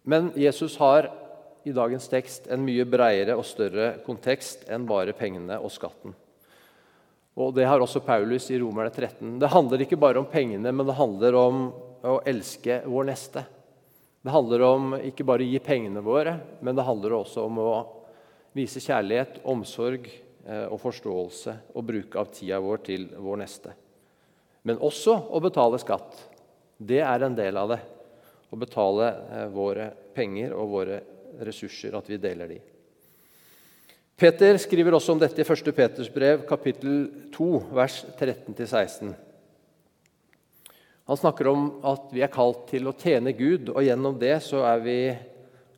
Men 0.03 0.31
Jesus 0.39 0.77
har 0.81 1.11
i 1.65 1.75
dagens 1.77 2.09
tekst 2.09 2.49
en 2.49 2.63
mye 2.65 2.87
bredere 2.89 3.37
og 3.37 3.45
større 3.45 3.93
kontekst 4.07 4.65
enn 4.73 4.87
bare 4.89 5.15
pengene 5.17 5.59
og 5.61 5.73
skatten. 5.75 6.15
Og 7.41 7.55
Det 7.55 7.67
har 7.69 7.81
også 7.81 8.03
Paulus 8.05 8.51
i 8.51 8.59
Romerne 8.61 8.91
13. 8.91 9.39
Det 9.39 9.53
handler 9.53 9.85
ikke 9.85 10.01
bare 10.01 10.19
om 10.19 10.29
pengene, 10.29 10.73
men 10.73 10.87
det 10.87 10.97
handler 10.99 11.37
om 11.39 11.61
å 12.05 12.19
elske 12.27 12.81
vår 12.87 13.07
neste. 13.13 13.45
Det 14.21 14.33
handler 14.33 14.65
om 14.67 14.95
ikke 14.99 15.25
bare 15.25 15.45
å 15.45 15.49
gi 15.49 15.61
pengene 15.65 16.03
våre, 16.05 16.35
men 16.61 16.77
det 16.77 16.85
handler 16.85 17.17
også 17.17 17.47
om 17.47 17.61
å 17.63 17.71
vise 18.57 18.83
kjærlighet, 18.83 19.41
omsorg, 19.49 20.09
Eh, 20.51 20.67
og 20.73 20.81
forståelse 20.81 21.53
og 21.77 21.85
bruke 21.85 22.19
av 22.19 22.31
tida 22.33 22.59
vår 22.65 22.81
til 22.87 23.07
vår 23.21 23.43
neste. 23.43 23.75
Men 24.65 24.81
også 24.81 25.13
å 25.31 25.41
betale 25.43 25.79
skatt. 25.81 26.17
Det 26.81 27.03
er 27.05 27.27
en 27.27 27.37
del 27.37 27.59
av 27.61 27.75
det. 27.75 27.81
Å 28.51 28.59
betale 28.59 29.09
eh, 29.31 29.47
våre 29.55 29.91
penger 30.15 30.55
og 30.59 30.75
våre 30.75 31.01
ressurser, 31.47 31.95
at 31.97 32.11
vi 32.11 32.19
deler 32.21 32.51
de. 32.51 32.61
Peter 34.21 34.59
skriver 34.61 34.93
også 34.93 35.15
om 35.15 35.21
dette 35.23 35.41
i 35.41 35.47
1. 35.47 35.71
Peters 35.73 36.11
brev, 36.13 36.43
kapittel 36.49 37.07
2, 37.33 37.51
vers 37.73 38.03
13-16. 38.19 39.15
Han 41.11 41.19
snakker 41.19 41.49
om 41.51 41.63
at 41.89 42.11
vi 42.13 42.21
er 42.23 42.31
kalt 42.31 42.67
til 42.71 42.91
å 42.91 42.95
tjene 43.01 43.33
Gud, 43.35 43.71
og 43.73 43.83
gjennom 43.83 44.19
det 44.21 44.37
så 44.45 44.61
er 44.69 44.83
vi 44.85 44.99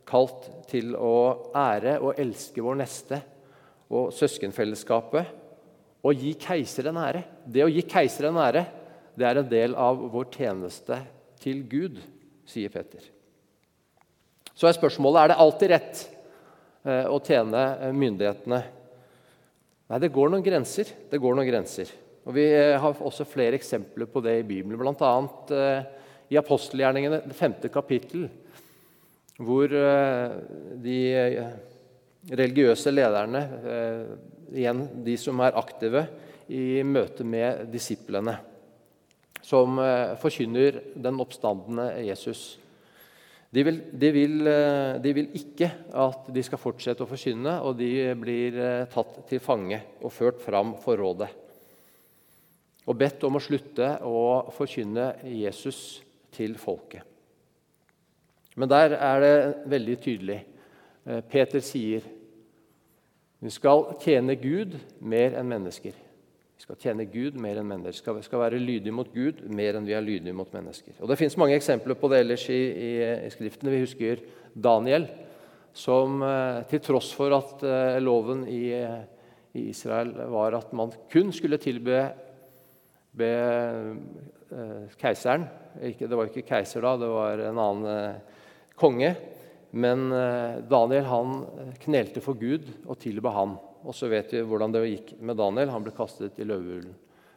kalt 0.09 0.49
til 0.69 0.97
å 0.99 1.53
ære 1.57 1.99
og 2.03 2.19
elske 2.21 2.65
vår 2.65 2.81
neste 2.83 3.21
og 3.93 4.11
søskenfellesskapet 4.17 5.39
og 6.03 6.19
gi 6.19 6.35
keiseren 6.41 6.99
ære. 6.99 7.23
Det 7.47 7.63
å 7.65 7.71
gi 7.71 7.85
keiseren 7.87 8.41
ære 8.43 8.65
det 9.15 9.29
er 9.29 9.41
en 9.41 9.49
del 9.49 9.77
av 9.79 10.03
vår 10.13 10.29
tjeneste 10.35 10.99
til 11.43 11.63
Gud, 11.69 12.01
sier 12.49 12.73
Peter. 12.73 13.05
Så 14.55 14.69
er 14.69 14.77
spørsmålet 14.77 15.23
er 15.23 15.33
det 15.33 15.41
alltid 15.43 15.73
rett 15.73 16.03
eh, 16.85 17.07
å 17.09 17.19
tjene 17.25 17.63
eh, 17.81 17.97
myndighetene. 17.97 18.61
Nei, 19.93 20.01
det 20.03 20.13
går 20.13 20.33
noen 20.33 20.45
grenser. 20.45 20.93
Det 21.11 21.21
går 21.23 21.39
noen 21.39 21.49
grenser. 21.49 21.91
Og 22.27 22.37
Vi 22.37 22.47
eh, 22.55 22.77
har 22.81 23.01
også 23.01 23.27
flere 23.29 23.59
eksempler 23.59 24.11
på 24.13 24.23
det 24.25 24.39
i 24.41 24.47
Bibelen, 24.47 24.79
bl.a. 24.79 25.13
i 26.33 26.39
apostelgjerningene, 26.41 27.25
det 27.27 27.37
femte 27.37 27.73
kapittel, 27.73 28.29
hvor 29.43 29.73
de 29.73 30.99
religiøse 32.31 32.93
lederne, 32.93 33.41
igjen 34.53 34.85
de 35.05 35.17
som 35.19 35.41
er 35.43 35.59
aktive 35.59 36.05
i 36.53 36.85
møte 36.87 37.27
med 37.27 37.67
disiplene, 37.73 38.37
som 39.43 39.79
eh, 39.83 40.15
forkynner 40.23 40.81
den 40.95 41.21
oppstandende 41.23 41.89
Jesus. 42.07 42.59
De 43.53 43.65
vil, 43.67 43.83
de, 43.93 44.11
vil, 44.15 44.37
eh, 44.49 44.97
de 45.03 45.15
vil, 45.19 45.31
ikke 45.37 45.69
at 46.07 46.31
de 46.33 46.45
skal 46.47 46.63
fortsette 46.63 47.05
å 47.05 47.11
forkynne, 47.11 47.59
og 47.61 47.77
de 47.81 47.93
blir 48.19 48.59
tatt 48.93 49.23
til 49.29 49.43
fange 49.45 49.83
og 50.01 50.15
ført 50.15 50.41
fram 50.43 50.77
for 50.83 51.01
rådet. 51.03 51.31
Og 52.87 52.99
bedt 52.99 53.23
om 53.29 53.39
å 53.39 53.43
slutte 53.43 53.95
å 54.09 54.51
forkynne 54.55 55.13
Jesus 55.31 56.03
til 56.35 56.57
folket. 56.59 57.05
Men 58.57 58.69
der 58.69 58.97
er 58.99 59.21
det 59.23 59.37
veldig 59.73 59.97
tydelig. 60.03 60.41
Eh, 61.07 61.21
Peter 61.21 61.63
sier 61.65 62.05
vi 63.43 63.51
skal 63.51 63.89
tjene 64.03 64.37
Gud 64.39 64.77
mer 65.01 65.35
enn 65.39 65.49
mennesker. 65.51 65.97
Skal 66.63 66.79
tjene 66.79 67.09
Gud 67.11 67.35
mer 67.43 67.59
enn 67.59 67.67
mennesker. 67.67 68.15
Vi 68.15 68.23
skal 68.23 68.45
være 68.45 68.61
lydige 68.63 68.95
mot 68.95 69.09
Gud 69.11 69.41
mer 69.51 69.75
enn 69.75 69.87
vi 69.89 69.97
er 69.99 70.05
lydige 70.05 70.35
mot 70.37 70.51
mennesker. 70.55 70.95
Og 71.01 71.11
Det 71.11 71.19
fins 71.19 71.35
mange 71.41 71.57
eksempler 71.59 71.99
på 71.99 72.11
det 72.13 72.21
ellers 72.23 72.45
i, 72.55 72.61
i, 72.71 72.91
i 73.27 73.31
Skriftene. 73.35 73.73
Vi 73.75 73.81
husker 73.83 74.23
Daniel, 74.55 75.09
som 75.75 76.23
eh, 76.23 76.61
til 76.71 76.85
tross 76.87 77.11
for 77.19 77.35
at 77.35 77.65
eh, 77.67 77.99
loven 78.05 78.45
i, 78.47 78.69
i 79.59 79.65
Israel 79.73 80.15
var 80.31 80.55
at 80.61 80.71
man 80.77 80.95
kun 81.11 81.35
skulle 81.35 81.59
tilbe 81.59 82.05
be, 83.13 83.33
keiseren 85.01 85.49
ikke, 85.83 86.07
Det 86.07 86.17
var 86.17 86.31
ikke 86.31 86.47
keiser 86.47 86.85
da, 86.85 86.95
det 87.01 87.11
var 87.11 87.43
en 87.49 87.59
annen 87.61 88.23
konge. 88.79 89.15
Men 89.73 90.13
eh, 90.13 90.63
Daniel 90.69 91.07
han 91.09 91.37
knelte 91.81 92.23
for 92.23 92.37
Gud 92.39 92.69
og 92.85 92.99
tilba 93.01 93.33
han. 93.35 93.57
Og 93.83 93.95
så 93.97 94.09
vet 94.11 94.31
vi 94.33 94.43
hvordan 94.47 94.75
det 94.75 94.85
gikk 94.87 95.15
med 95.21 95.39
Daniel. 95.41 95.73
Han 95.75 95.85
ble 95.85 95.95
kastet 95.97 96.39
i 96.39 96.47
løvehulen. 96.47 96.93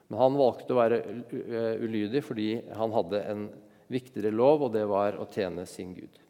Men 0.08 0.22
han 0.22 0.38
valgte 0.38 0.76
å 0.76 0.78
være 0.78 1.00
eh, 1.02 1.82
ulydig 1.82 2.22
fordi 2.26 2.50
han 2.78 2.94
hadde 2.94 3.24
en 3.26 3.48
viktigere 3.90 4.34
lov, 4.34 4.68
og 4.68 4.74
det 4.74 4.84
var 4.90 5.18
å 5.18 5.26
tjene 5.30 5.66
sin 5.70 5.96
Gud. 5.98 6.22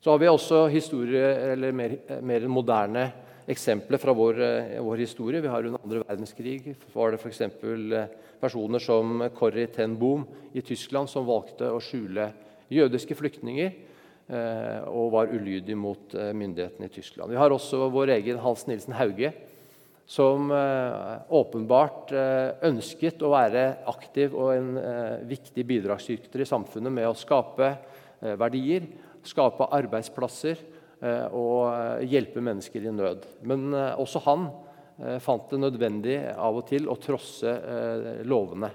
Så 0.00 0.12
har 0.12 0.20
vi 0.20 0.28
også 0.28 0.66
historie, 0.72 1.30
eller 1.52 1.72
mer, 1.76 1.96
mer 2.24 2.44
moderne 2.52 3.06
eksempler 3.48 4.00
fra 4.02 4.12
vår, 4.16 4.42
eh, 4.44 4.76
vår, 4.84 5.00
historie. 5.00 5.40
Vi 5.40 5.52
har 5.52 5.64
Under 5.64 5.80
andre 5.80 6.04
verdenskrig 6.04 6.76
var 6.92 7.12
det 7.12 7.22
f.eks. 7.22 7.42
personer 8.40 8.84
som 8.84 9.24
Corrie 9.34 9.72
ten 9.72 9.96
Boom 9.96 10.26
i 10.52 10.60
Tyskland 10.60 11.08
som 11.08 11.26
valgte 11.26 11.72
å 11.72 11.80
skjule 11.80 12.32
jødiske 12.68 13.16
flyktninger 13.16 13.72
Eh, 13.72 13.85
og 14.26 15.12
var 15.14 15.30
ulydig 15.30 15.76
mot 15.78 16.14
eh, 16.18 16.32
myndighetene 16.34 16.88
i 16.88 16.92
Tyskland. 16.92 17.30
Vi 17.30 17.38
har 17.38 17.52
også 17.54 17.86
vår 17.94 18.16
egen 18.16 18.40
Hans 18.42 18.64
Nilsen 18.66 18.96
Hauge, 18.98 19.30
som 20.06 20.50
eh, 20.54 21.20
åpenbart 21.34 22.10
ønsket 22.66 23.22
å 23.22 23.32
være 23.34 23.66
aktiv 23.90 24.34
og 24.34 24.52
en 24.54 24.72
viktig 25.30 25.66
bidragsyter 25.66 26.42
i 26.42 26.48
samfunnet 26.48 26.94
med 26.94 27.08
å 27.08 27.18
skape 27.18 27.72
verdier, 28.38 28.86
skape 29.26 29.66
arbeidsplasser 29.76 30.62
og 31.36 32.06
hjelpe 32.08 32.40
mennesker 32.40 32.86
i 32.86 32.94
nød. 32.94 33.26
Men 33.44 33.74
også 33.74 34.22
han 34.24 34.46
fant 35.20 35.52
det 35.52 35.60
nødvendig 35.60 36.16
av 36.32 36.62
og 36.62 36.64
til 36.70 36.88
å 36.88 36.96
trosse 37.02 37.52
lovene, 38.24 38.72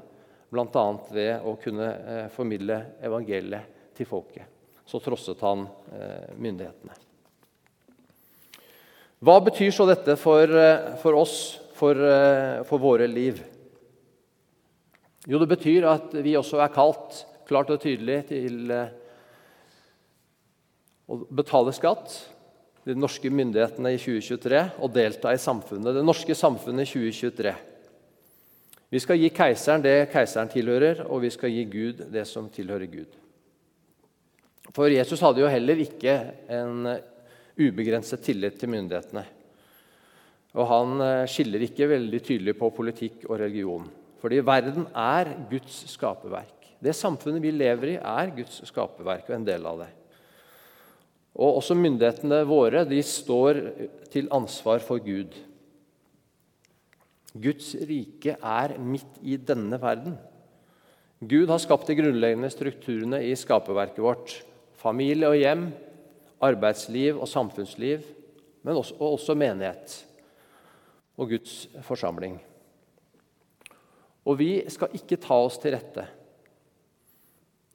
bl.a. 0.53 0.87
ved 1.09 1.49
å 1.49 1.57
kunne 1.63 1.91
formidle 2.35 2.83
evangeliet 3.01 3.95
til 3.97 4.11
folket 4.11 4.60
så 4.85 4.99
trosset 5.03 5.41
han 5.45 5.65
eh, 5.93 6.31
myndighetene. 6.37 6.97
Hva 9.21 9.37
betyr 9.45 9.73
så 9.75 9.85
dette 9.89 10.15
for, 10.17 10.49
eh, 10.49 10.95
for 11.01 11.17
oss, 11.19 11.35
for, 11.77 11.95
eh, 11.95 12.63
for, 12.67 12.81
våre 12.81 13.07
liv? 13.07 13.43
Jo, 15.29 15.37
det 15.37 15.49
betyr 15.51 15.85
at 15.85 16.15
vi 16.25 16.33
også 16.39 16.61
er 16.63 16.73
kalt 16.73 17.21
klart 17.45 17.69
og 17.69 17.81
tydelig 17.83 18.23
til 18.31 18.71
å 21.11 21.17
betale 21.29 21.73
skatt 21.75 22.15
de 22.87 22.95
norske 22.97 23.29
myndighetene 23.29 23.91
i 23.93 23.99
2023 24.01 24.61
og 24.81 24.93
delta 24.95 25.33
i 25.35 25.41
samfunnet, 25.41 25.93
det 25.93 26.05
norske 26.05 26.33
samfunnet 26.37 26.87
i 26.87 26.91
2023. 26.95 27.53
Vi 28.91 28.99
skal 28.99 29.21
gi 29.21 29.29
keiseren 29.31 29.83
det 29.85 30.09
keiseren 30.11 30.49
tilhører, 30.51 31.05
og 31.07 31.21
vi 31.23 31.29
skal 31.31 31.53
gi 31.53 31.63
Gud 31.69 32.01
det 32.11 32.25
som 32.27 32.49
tilhører 32.51 32.89
Gud. 32.91 33.13
For 34.71 34.91
Jesus 34.91 35.21
hadde 35.23 35.43
jo 35.43 35.51
heller 35.51 35.81
ikke 35.83 36.15
en 36.51 36.87
ubegrenset 37.59 38.23
tillit 38.23 38.57
til 38.59 38.71
myndighetene. 38.71 39.23
Og 40.55 40.67
han 40.67 41.03
eh, 41.03 41.27
skiller 41.31 41.63
ikke 41.63 41.89
veldig 41.91 42.21
tydelig 42.23 42.55
på 42.59 42.71
politikk 42.75 43.25
og 43.29 43.37
religion. 43.39 43.87
Fordi 44.21 44.41
verden 44.45 44.87
er 44.97 45.31
Guds 45.49 45.83
skaperverk. 45.93 46.73
Det 46.81 46.93
samfunnet 46.97 47.43
vi 47.43 47.53
lever 47.53 47.93
i, 47.93 47.97
er 47.97 48.33
Guds 48.35 48.61
skaperverk 48.67 49.29
og 49.29 49.37
en 49.37 49.47
del 49.47 49.67
av 49.69 49.83
det. 49.83 49.89
Og 51.39 51.61
også 51.61 51.77
myndighetene 51.77 52.41
våre 52.47 52.83
de 52.87 52.99
står 53.05 53.61
til 54.11 54.27
ansvar 54.35 54.83
for 54.83 54.99
Gud. 55.03 55.37
Guds 57.31 57.71
rike 57.87 58.35
er 58.35 58.75
midt 58.83 59.21
i 59.23 59.37
denne 59.39 59.79
verden. 59.79 60.17
Gud 61.21 61.47
har 61.53 61.61
skapt 61.63 61.87
de 61.87 61.95
grunnleggende 61.95 62.49
strukturene 62.51 63.21
i 63.23 63.35
skaperverket 63.37 64.03
vårt. 64.03 64.33
Familie 64.81 65.29
og 65.29 65.37
hjem, 65.37 65.67
arbeidsliv 66.41 67.19
og 67.21 67.29
samfunnsliv, 67.29 68.05
men 68.65 68.77
også, 68.77 68.95
og 68.97 69.17
også 69.19 69.35
menighet 69.37 69.99
og 71.21 71.29
Guds 71.29 71.67
forsamling. 71.85 72.39
Og 74.25 74.37
vi 74.39 74.51
skal 74.73 74.93
ikke 74.97 75.19
ta 75.21 75.37
oss 75.45 75.59
til 75.61 75.75
rette. 75.75 76.05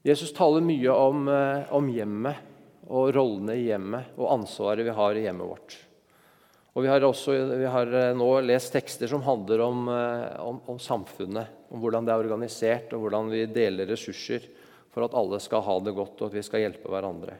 Jesus 0.07 0.35
taler 0.35 0.63
mye 0.63 0.93
om, 0.93 1.27
eh, 1.29 1.73
om 1.75 1.89
hjemmet 1.91 2.37
og 2.87 3.11
rollene 3.15 3.57
i 3.59 3.67
hjemmet 3.67 4.15
og 4.15 4.31
ansvaret 4.37 4.87
vi 4.87 4.95
har 4.95 5.19
i 5.19 5.25
hjemmet 5.27 5.51
vårt. 5.51 5.77
Og 6.77 6.83
Vi 6.85 6.89
har, 6.93 7.01
også, 7.01 7.33
vi 7.57 7.65
har 7.73 7.89
eh, 7.89 8.15
nå 8.15 8.29
lest 8.45 8.75
tekster 8.75 9.09
som 9.09 9.23
handler 9.25 9.63
om, 9.65 9.89
eh, 9.89 10.41
om, 10.45 10.61
om, 10.69 10.79
samfunnet. 10.79 11.49
Om 11.73 11.81
hvordan 11.81 12.05
det 12.05 12.13
er 12.13 12.21
organisert, 12.21 12.93
og 12.93 13.07
hvordan 13.07 13.31
vi 13.33 13.47
deler 13.49 13.89
ressurser 13.89 14.45
for 14.97 15.05
at 15.05 15.15
alle 15.21 15.37
skal 15.45 15.61
ha 15.61 15.77
det 15.85 15.93
godt 15.93 16.23
og 16.23 16.31
at 16.31 16.35
vi 16.39 16.43
skal 16.47 16.63
hjelpe 16.63 16.89
hverandre. 16.89 17.35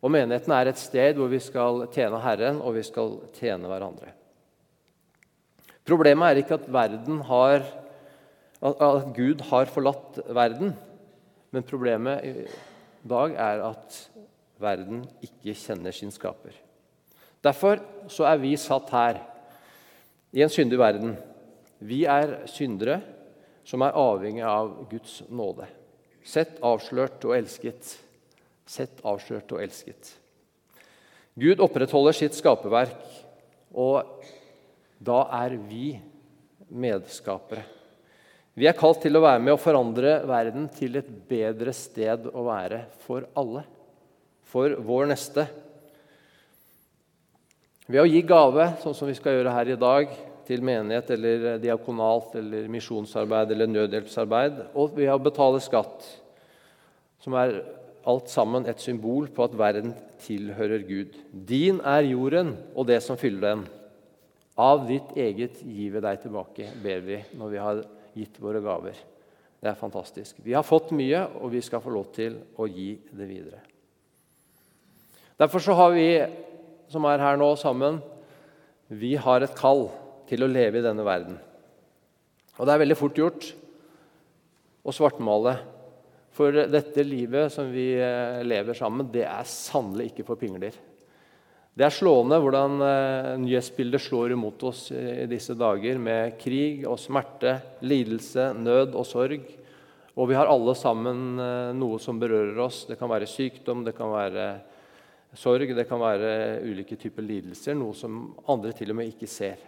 Og 0.00 0.12
Menigheten 0.12 0.52
er 0.56 0.70
et 0.70 0.80
sted 0.80 1.18
hvor 1.18 1.28
vi 1.28 1.40
skal 1.44 1.82
tjene 1.92 2.22
Herren 2.24 2.62
og 2.64 2.72
vi 2.78 2.84
skal 2.88 3.18
tjene 3.36 3.68
hverandre. 3.68 4.14
Problemet 5.84 6.30
er 6.30 6.40
ikke 6.40 6.56
at, 6.56 6.70
har, 7.28 7.66
at 8.64 9.12
Gud 9.12 9.44
har 9.50 9.68
forlatt 9.68 10.22
verden, 10.32 10.72
men 11.52 11.68
problemet 11.68 12.24
i 12.24 12.48
dag 13.04 13.36
er 13.36 13.66
at 13.68 14.00
verden 14.56 15.04
ikke 15.20 15.52
kjenner 15.52 15.92
sin 15.92 16.12
skaper. 16.16 16.56
Derfor 17.44 17.84
så 18.08 18.24
er 18.32 18.40
vi 18.40 18.56
satt 18.56 18.88
her 18.96 19.20
i 20.32 20.40
en 20.40 20.52
syndig 20.52 20.80
verden. 20.80 21.18
Vi 21.84 22.06
er 22.08 22.38
syndere 22.48 23.02
som 23.68 23.84
er 23.84 24.00
avhengig 24.00 24.48
av 24.48 24.78
Guds 24.88 25.20
nåde. 25.28 25.68
Sett, 26.24 26.56
avslørt 26.64 27.24
og 27.28 27.36
elsket. 27.36 27.94
Sett, 28.64 29.02
avslørt 29.04 29.52
og 29.52 29.60
elsket. 29.62 30.14
Gud 31.36 31.60
opprettholder 31.60 32.16
sitt 32.16 32.36
skaperverk, 32.38 32.96
og 33.74 34.24
da 35.04 35.24
er 35.42 35.56
vi 35.68 35.96
medskapere. 36.70 37.64
Vi 38.54 38.68
er 38.70 38.76
kalt 38.78 39.00
til 39.02 39.18
å 39.18 39.24
være 39.24 39.42
med 39.42 39.56
å 39.56 39.58
forandre 39.58 40.20
verden 40.30 40.68
til 40.76 41.00
et 41.00 41.08
bedre 41.28 41.72
sted 41.74 42.28
å 42.30 42.44
være 42.46 42.84
for 43.02 43.26
alle. 43.34 43.64
For 44.46 44.76
vår 44.78 45.08
neste. 45.10 45.48
Ved 47.90 47.98
å 48.00 48.06
gi 48.06 48.22
gave, 48.24 48.68
sånn 48.80 48.94
som 48.94 49.10
vi 49.10 49.16
skal 49.18 49.34
gjøre 49.34 49.56
her 49.56 49.72
i 49.74 49.80
dag, 49.80 50.14
til 50.46 50.62
menighet 50.64 51.10
eller 51.16 51.58
diakonalt 51.58 52.36
eller 52.38 52.68
misjonsarbeid 52.70 53.50
eller 53.52 53.70
nødhjelpsarbeid, 53.72 54.60
og 54.76 54.94
ved 54.96 55.10
å 55.10 55.18
betale 55.20 55.60
skatt, 55.64 56.06
som 57.24 57.36
er 57.40 57.62
alt 58.04 58.28
sammen 58.28 58.66
et 58.68 58.82
symbol 58.84 59.30
på 59.32 59.46
at 59.46 59.56
verden 59.56 59.94
tilhører 60.20 60.84
Gud. 60.84 61.16
Din 61.32 61.80
er 61.80 62.04
jorden 62.04 62.52
og 62.74 62.86
det 62.90 63.00
som 63.04 63.16
fyller 63.20 63.46
den. 63.46 63.64
Av 64.60 64.84
ditt 64.86 65.16
eget 65.18 65.56
gir 65.64 65.96
vi 65.96 66.02
deg 66.04 66.20
tilbake, 66.22 66.68
ber 66.84 67.00
vi 67.02 67.18
når 67.34 67.50
vi 67.50 67.62
har 67.64 67.80
gitt 68.14 68.36
våre 68.42 68.60
gaver. 68.62 68.98
Det 69.58 69.70
er 69.72 69.80
fantastisk. 69.80 70.36
Vi 70.44 70.52
har 70.52 70.66
fått 70.66 70.92
mye, 70.94 71.24
og 71.40 71.50
vi 71.54 71.62
skal 71.64 71.80
få 71.82 71.94
lov 71.94 72.10
til 72.14 72.36
å 72.60 72.68
gi 72.68 72.92
det 73.08 73.26
videre. 73.26 73.62
Derfor 75.40 75.64
så 75.64 75.74
har 75.74 75.94
vi 75.96 76.08
som 76.92 77.06
er 77.08 77.22
her 77.24 77.40
nå 77.40 77.48
sammen, 77.58 77.98
vi 78.92 79.14
har 79.18 79.42
et 79.42 79.56
kall 79.56 79.88
til 80.28 80.44
å 80.44 80.50
leve 80.50 80.78
i 80.78 80.84
denne 80.84 81.06
verden. 81.06 81.40
Og 82.54 82.68
det 82.68 82.74
er 82.74 82.82
veldig 82.84 82.98
fort 83.00 83.18
gjort 83.18 83.48
å 84.84 84.92
svartmale. 84.94 85.56
For 86.34 86.50
dette 86.66 87.04
livet 87.06 87.52
som 87.54 87.68
vi 87.70 87.92
eh, 87.94 88.40
lever 88.42 88.74
sammen, 88.74 89.06
det 89.12 89.22
er 89.28 89.46
sannelig 89.46 90.10
ikke 90.10 90.26
for 90.26 90.40
pingler. 90.40 90.74
Det 91.74 91.82
er 91.86 91.94
slående 91.94 92.40
hvordan 92.42 92.80
eh, 92.82 93.28
nyhetsbildet 93.42 94.02
slår 94.02 94.34
imot 94.34 94.62
oss 94.66 94.88
i 94.94 95.28
disse 95.30 95.54
dager, 95.58 96.00
med 96.02 96.34
krig 96.40 96.82
og 96.90 96.98
smerte, 96.98 97.54
lidelse, 97.86 98.48
nød 98.58 98.96
og 98.98 99.06
sorg. 99.06 99.44
Og 100.14 100.30
vi 100.30 100.36
har 100.38 100.50
alle 100.50 100.74
sammen 100.78 101.38
eh, 101.42 101.70
noe 101.78 102.00
som 102.02 102.18
berører 102.18 102.58
oss. 102.66 102.82
Det 102.90 102.98
kan 102.98 103.10
være 103.10 103.30
sykdom, 103.30 103.84
det 103.86 103.94
kan 103.94 104.10
være 104.10 104.48
sorg, 105.38 105.70
det 105.74 105.86
kan 105.90 106.02
være 106.02 106.32
ulike 106.66 106.98
typer 106.98 107.26
lidelser, 107.26 107.78
noe 107.78 107.94
som 107.98 108.26
andre 108.50 108.74
til 108.74 108.90
og 108.90 108.98
med 108.98 109.12
ikke 109.12 109.30
ser. 109.30 109.62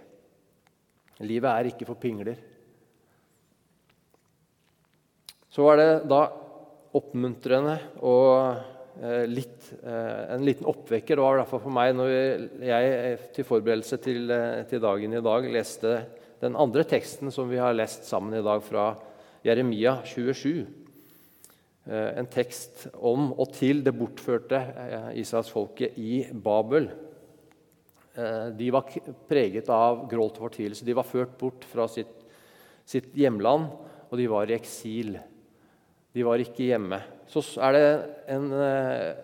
Livet 1.23 1.49
er 1.53 1.71
ikke 1.71 1.87
for 1.87 1.99
pingler. 1.99 2.43
Så 5.51 5.63
var 5.65 5.79
det 5.79 5.89
da 6.11 6.25
oppmuntrende 6.97 7.77
og 8.01 8.75
Eh, 8.97 9.27
litt, 9.29 9.73
eh, 9.85 10.35
en 10.35 10.45
liten 10.45 10.65
oppvekker. 10.67 11.17
Det 11.17 11.23
var 11.23 11.35
i 11.35 11.41
hvert 11.43 11.51
fall 11.51 11.61
for 11.67 11.75
meg 11.75 11.91
når 11.99 12.13
jeg 12.65 12.93
eh, 12.95 13.27
til 13.37 13.45
forberedelse 13.45 13.99
til, 14.01 14.33
til, 14.71 14.81
dagen 14.81 15.13
i 15.13 15.21
dag 15.21 15.49
leste 15.53 15.99
den 16.41 16.57
andre 16.57 16.85
teksten 16.89 17.29
som 17.33 17.51
vi 17.51 17.61
har 17.61 17.77
lest 17.77 18.09
sammen 18.09 18.39
i 18.39 18.45
dag, 18.45 18.65
fra 18.65 18.95
Jeremia 19.45 19.99
27. 20.05 20.65
En 21.87 22.27
tekst 22.27 22.89
om 22.99 23.29
og 23.37 23.53
til 23.55 23.85
det 23.87 23.93
bortførte 23.95 24.59
israelsfolket 25.21 25.95
i 26.03 26.25
Babel. 26.35 26.89
De 28.59 28.71
var 28.75 28.91
preget 29.31 29.71
av 29.71 30.03
gråt 30.11 30.41
og 30.41 30.49
fortvilelse. 30.49 30.85
De 30.85 30.97
var 30.99 31.07
ført 31.07 31.37
bort 31.39 31.63
fra 31.71 31.87
sitt, 31.87 32.11
sitt 32.83 33.15
hjemland, 33.15 33.71
og 34.11 34.19
de 34.19 34.27
var 34.33 34.51
i 34.51 34.57
eksil. 34.59 35.15
De 36.17 36.25
var 36.25 36.41
ikke 36.41 36.71
hjemme 36.71 37.03
så 37.31 37.43
er 37.67 37.75
det 37.75 37.87
en, 38.37 38.53
eh, 38.53 39.17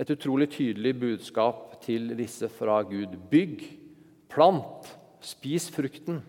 et 0.00 0.10
utrolig 0.14 0.48
tydelig 0.50 0.94
budskap 0.98 1.80
til 1.82 2.14
disse 2.16 2.48
fra 2.48 2.80
Gud. 2.82 3.16
Bygg, 3.30 3.64
plant, 4.30 4.88
spis 5.20 5.68
frukten, 5.70 6.22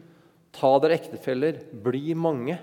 ta 0.52 0.74
dere 0.80 0.98
ektefeller, 0.98 1.62
bli 1.72 2.14
mange. 2.14 2.58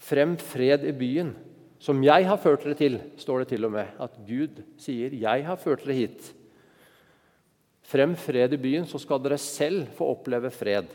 Frem 0.00 0.36
fred 0.38 0.86
i 0.88 0.92
byen, 0.96 1.34
som 1.78 2.00
jeg 2.02 2.24
har 2.24 2.38
ført 2.40 2.64
dere 2.64 2.76
til, 2.76 3.00
står 3.16 3.40
det 3.40 3.48
til 3.48 3.64
og 3.64 3.72
med. 3.72 3.88
At 3.98 4.16
Gud 4.26 4.62
sier, 4.78 5.10
'Jeg 5.10 5.44
har 5.44 5.56
ført 5.56 5.84
dere 5.84 5.96
hit'. 5.96 6.32
Frem 7.82 8.14
fred 8.14 8.52
i 8.52 8.56
byen, 8.56 8.86
så 8.86 8.98
skal 8.98 9.18
dere 9.18 9.38
selv 9.38 9.88
få 9.88 10.16
oppleve 10.16 10.50
fred. 10.50 10.86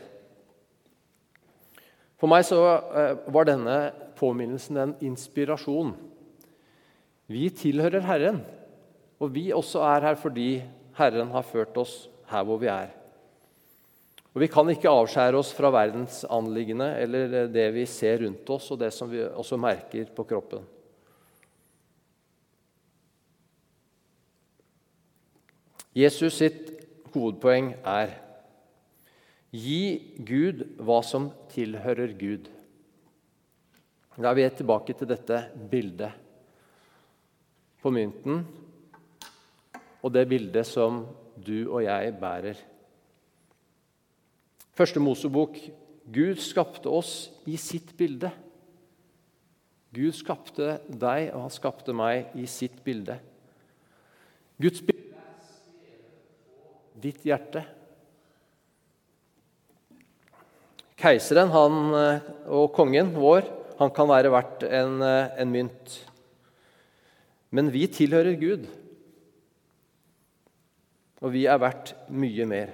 For 2.18 2.26
meg 2.26 2.44
så 2.44 2.82
eh, 2.96 3.16
var 3.28 3.44
denne 3.44 4.05
påminnelsen 4.16 4.80
en 4.80 4.94
inspirasjon 5.04 5.94
vi 7.26 7.48
tilhører 7.50 8.04
Herren, 8.06 8.38
og 9.18 9.32
vi 9.34 9.48
også 9.54 9.82
er 9.82 10.04
her 10.06 10.18
fordi 10.20 10.50
Herren 10.96 11.32
har 11.34 11.46
ført 11.46 11.74
oss 11.80 12.06
her 12.30 12.46
hvor 12.46 12.60
vi 12.62 12.70
er. 12.70 12.92
Og 14.36 14.42
Vi 14.42 14.50
kan 14.52 14.68
ikke 14.68 14.92
avskjære 14.92 15.38
oss 15.38 15.50
fra 15.56 15.70
verdens 15.72 16.20
anliggende 16.28 16.90
eller 17.00 17.48
det 17.48 17.66
vi 17.74 17.86
ser 17.88 18.20
rundt 18.22 18.50
oss, 18.52 18.70
og 18.70 18.78
det 18.78 18.92
som 18.92 19.10
vi 19.10 19.22
også 19.24 19.56
merker 19.56 20.10
på 20.14 20.26
kroppen. 20.28 20.62
Jesus 25.96 26.36
sitt 26.36 26.68
hovedpoeng 27.14 27.72
er 27.80 28.12
gi 29.56 30.12
Gud 30.20 30.66
hva 30.76 31.00
som 31.00 31.30
tilhører 31.54 32.12
Gud. 32.20 32.50
Da 34.16 34.30
er 34.30 34.36
vi 34.38 34.44
tilbake 34.48 34.94
til 34.96 35.08
dette 35.10 35.42
bildet 35.68 36.08
på 37.82 37.90
mynten 37.92 38.38
og 40.00 40.12
det 40.14 40.22
bildet 40.30 40.64
som 40.64 41.02
du 41.36 41.66
og 41.66 41.82
jeg 41.84 42.14
bærer. 42.16 42.56
Første 44.72 45.02
Mosebok 45.04 45.58
Gud 46.08 46.40
skapte 46.40 46.88
oss 46.88 47.28
i 47.44 47.58
sitt 47.60 47.92
bilde. 47.98 48.30
Gud 49.92 50.16
skapte 50.16 50.78
deg, 50.88 51.32
og 51.34 51.42
han 51.44 51.52
skapte 51.52 51.92
meg 51.96 52.32
i 52.38 52.46
sitt 52.48 52.78
bilde. 52.86 53.18
Guds 54.56 54.80
bilde 54.80 55.12
er 55.12 57.04
ditt 57.04 57.20
hjerte. 57.26 57.66
Keiseren 60.96 61.52
han, 61.52 61.78
eh, 62.00 62.32
og 62.48 62.72
kongen 62.72 63.12
vår 63.12 63.65
han 63.78 63.92
kan 63.92 64.08
være 64.08 64.32
verdt 64.32 64.64
en, 64.68 65.02
eh, 65.02 65.40
en 65.40 65.52
mynt. 65.52 66.00
Men 67.50 67.70
vi 67.72 67.86
tilhører 67.86 68.36
Gud, 68.40 68.66
og 71.20 71.32
vi 71.32 71.46
er 71.46 71.60
verdt 71.60 71.94
mye 72.12 72.46
mer. 72.48 72.72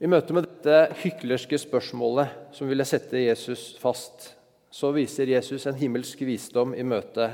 I 0.00 0.08
møte 0.08 0.32
med 0.32 0.46
dette 0.46 0.94
hyklerske 1.02 1.58
spørsmålet 1.60 2.54
som 2.56 2.68
ville 2.70 2.86
sette 2.88 3.20
Jesus 3.20 3.74
fast, 3.80 4.30
så 4.72 4.92
viser 4.96 5.28
Jesus 5.28 5.66
en 5.66 5.76
himmelsk 5.76 6.22
visdom 6.24 6.72
i 6.72 6.86
møte 6.86 7.26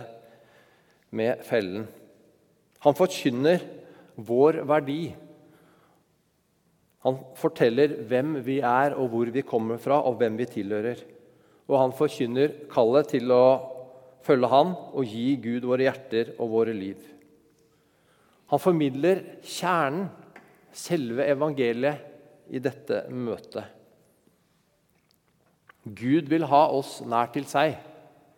med 1.14 1.44
fellen. 1.46 1.86
Han 2.82 2.96
forkynner 2.96 3.62
vår 4.16 4.62
verdi. 4.66 5.14
Han 7.06 7.20
forteller 7.38 7.92
hvem 8.10 8.40
vi 8.42 8.58
er, 8.58 8.96
og 8.98 9.12
hvor 9.12 9.30
vi 9.30 9.44
kommer 9.46 9.78
fra, 9.78 10.00
og 10.02 10.18
hvem 10.18 10.40
vi 10.40 10.48
tilhører. 10.50 11.04
Og 11.70 11.78
han 11.78 11.94
forkynner 11.94 12.56
kallet 12.70 13.12
til 13.14 13.30
å 13.30 13.44
følge 14.26 14.50
Han 14.50 14.72
og 14.90 15.06
gi 15.06 15.36
Gud 15.38 15.68
våre 15.68 15.86
hjerter 15.86 16.34
og 16.34 16.50
våre 16.50 16.74
liv. 16.74 16.98
Han 18.50 18.62
formidler 18.62 19.22
kjernen, 19.46 20.08
selve 20.76 21.24
evangeliet, 21.30 22.12
i 22.46 22.60
dette 22.62 23.00
møtet. 23.10 23.64
Gud 25.82 26.28
vil 26.30 26.44
ha 26.46 26.60
oss 26.70 27.00
nær 27.02 27.32
til 27.34 27.46
seg. 27.50 27.74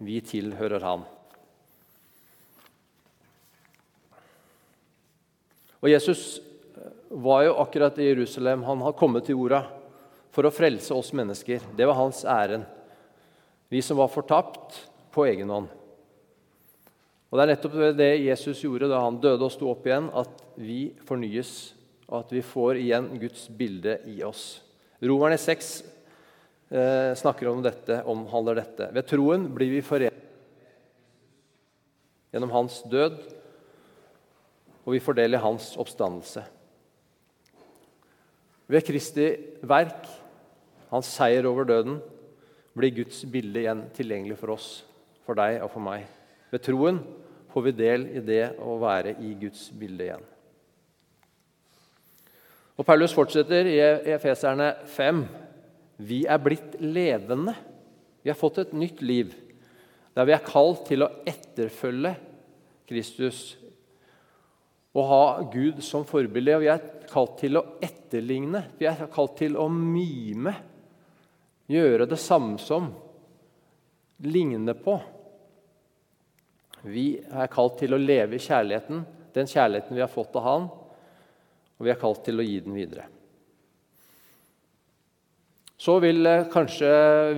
Vi 0.01 0.17
tilhører 0.25 0.85
Han. 0.85 1.03
Og 5.85 5.91
Jesus 5.93 6.39
var 7.09 7.43
jo 7.45 7.57
akkurat 7.63 7.99
i 7.99 8.09
Jerusalem. 8.09 8.63
Han 8.63 8.81
har 8.81 8.97
kommet 8.97 9.27
til 9.27 9.39
jorda 9.39 9.63
for 10.35 10.47
å 10.47 10.53
frelse 10.55 10.95
oss 10.95 11.13
mennesker. 11.17 11.63
Det 11.77 11.87
var 11.89 11.99
hans 11.99 12.25
ærend. 12.29 12.67
Vi 13.69 13.83
som 13.85 13.99
var 14.01 14.13
fortapt 14.13 14.79
på 15.13 15.27
egen 15.29 15.51
hånd. 15.53 15.69
Og 17.29 17.37
Det 17.37 17.45
er 17.45 17.51
nettopp 17.53 17.77
det 17.99 18.13
Jesus 18.25 18.63
gjorde 18.65 18.89
da 18.89 19.03
han 19.05 19.21
døde 19.21 19.45
og 19.45 19.53
sto 19.53 19.69
opp 19.69 19.85
igjen, 19.85 20.09
at 20.17 20.45
vi 20.57 20.95
fornyes, 21.05 21.75
og 22.09 22.23
at 22.23 22.33
vi 22.33 22.41
får 22.41 22.81
igjen 22.81 23.11
Guds 23.21 23.49
bilde 23.53 23.99
i 24.09 24.23
oss. 24.25 24.63
Romerne 25.05 25.37
6 25.37 25.73
eh, 26.73 27.13
snakker 27.21 27.51
om 27.51 27.61
dette, 27.63 28.01
omhandler 28.09 28.63
dette. 28.63 28.89
Ved 28.97 29.11
troen 29.11 29.45
blir 29.53 29.75
vi 29.77 29.85
forent 29.85 30.25
gjennom 32.33 32.53
hans 32.53 32.81
død 32.89 33.21
og 34.89 34.95
vi 34.97 35.05
fordeler 35.05 35.43
hans 35.45 35.75
oppstandelse. 35.77 36.41
Ved 38.69 38.85
Kristi 38.85 39.31
verk, 39.65 40.05
hans 40.91 41.09
seier 41.09 41.47
over 41.49 41.65
døden, 41.69 41.99
blir 42.77 42.93
Guds 43.01 43.23
bilde 43.33 43.63
igjen 43.63 43.87
tilgjengelig 43.97 44.37
for 44.39 44.53
oss, 44.55 44.69
for 45.25 45.39
deg 45.39 45.63
og 45.65 45.73
for 45.73 45.85
meg. 45.85 46.05
Ved 46.53 46.63
troen 46.65 47.01
får 47.53 47.65
vi 47.65 47.77
del 47.79 48.05
i 48.13 48.25
det 48.25 48.43
å 48.61 48.77
være 48.81 49.17
i 49.25 49.33
Guds 49.41 49.71
bilde 49.73 50.05
igjen. 50.05 50.27
Og 52.79 52.87
Paulus 52.87 53.15
fortsetter 53.17 53.67
i 53.67 53.79
Efeserne 54.15 54.71
5. 54.95 55.25
Vi 56.07 56.21
er 56.31 56.39
blitt 56.39 56.77
levende. 56.79 57.57
Vi 58.23 58.31
har 58.31 58.39
fått 58.39 58.61
et 58.63 58.77
nytt 58.77 59.01
liv, 59.03 59.33
der 60.15 60.29
vi 60.29 60.35
er 60.37 60.45
kalt 60.45 60.85
til 60.87 61.03
å 61.07 61.11
etterfølge 61.27 62.13
Kristus 62.89 63.57
å 64.99 65.05
ha 65.09 65.25
Gud 65.53 65.83
som 65.85 66.07
forbilde. 66.09 66.57
og 66.57 66.65
Vi 66.65 66.71
er 66.73 66.87
kalt 67.09 67.37
til 67.41 67.61
å 67.61 67.65
etterligne, 67.85 68.65
vi 68.79 68.89
er 68.91 69.07
kalt 69.13 69.37
til 69.41 69.57
å 69.57 69.69
mime. 69.73 70.55
Gjøre 71.69 72.09
det 72.09 72.19
samme 72.21 72.57
som, 72.63 72.89
ligne 74.25 74.75
på. 74.75 74.97
Vi 76.89 77.11
er 77.19 77.53
kalt 77.53 77.79
til 77.83 77.95
å 77.95 78.01
leve 78.01 78.39
i 78.39 78.43
kjærligheten, 78.43 79.05
den 79.35 79.51
kjærligheten 79.51 79.97
vi 79.99 80.03
har 80.03 80.11
fått 80.11 80.37
av 80.39 80.47
Han, 80.47 80.69
og 81.79 81.87
vi 81.87 81.93
er 81.93 82.01
kalt 82.01 82.25
til 82.27 82.41
å 82.41 82.47
gi 82.47 82.59
den 82.65 82.75
videre. 82.75 83.07
Så 85.79 86.01
vil 86.03 86.27
eh, 86.27 86.49
kanskje 86.51 86.89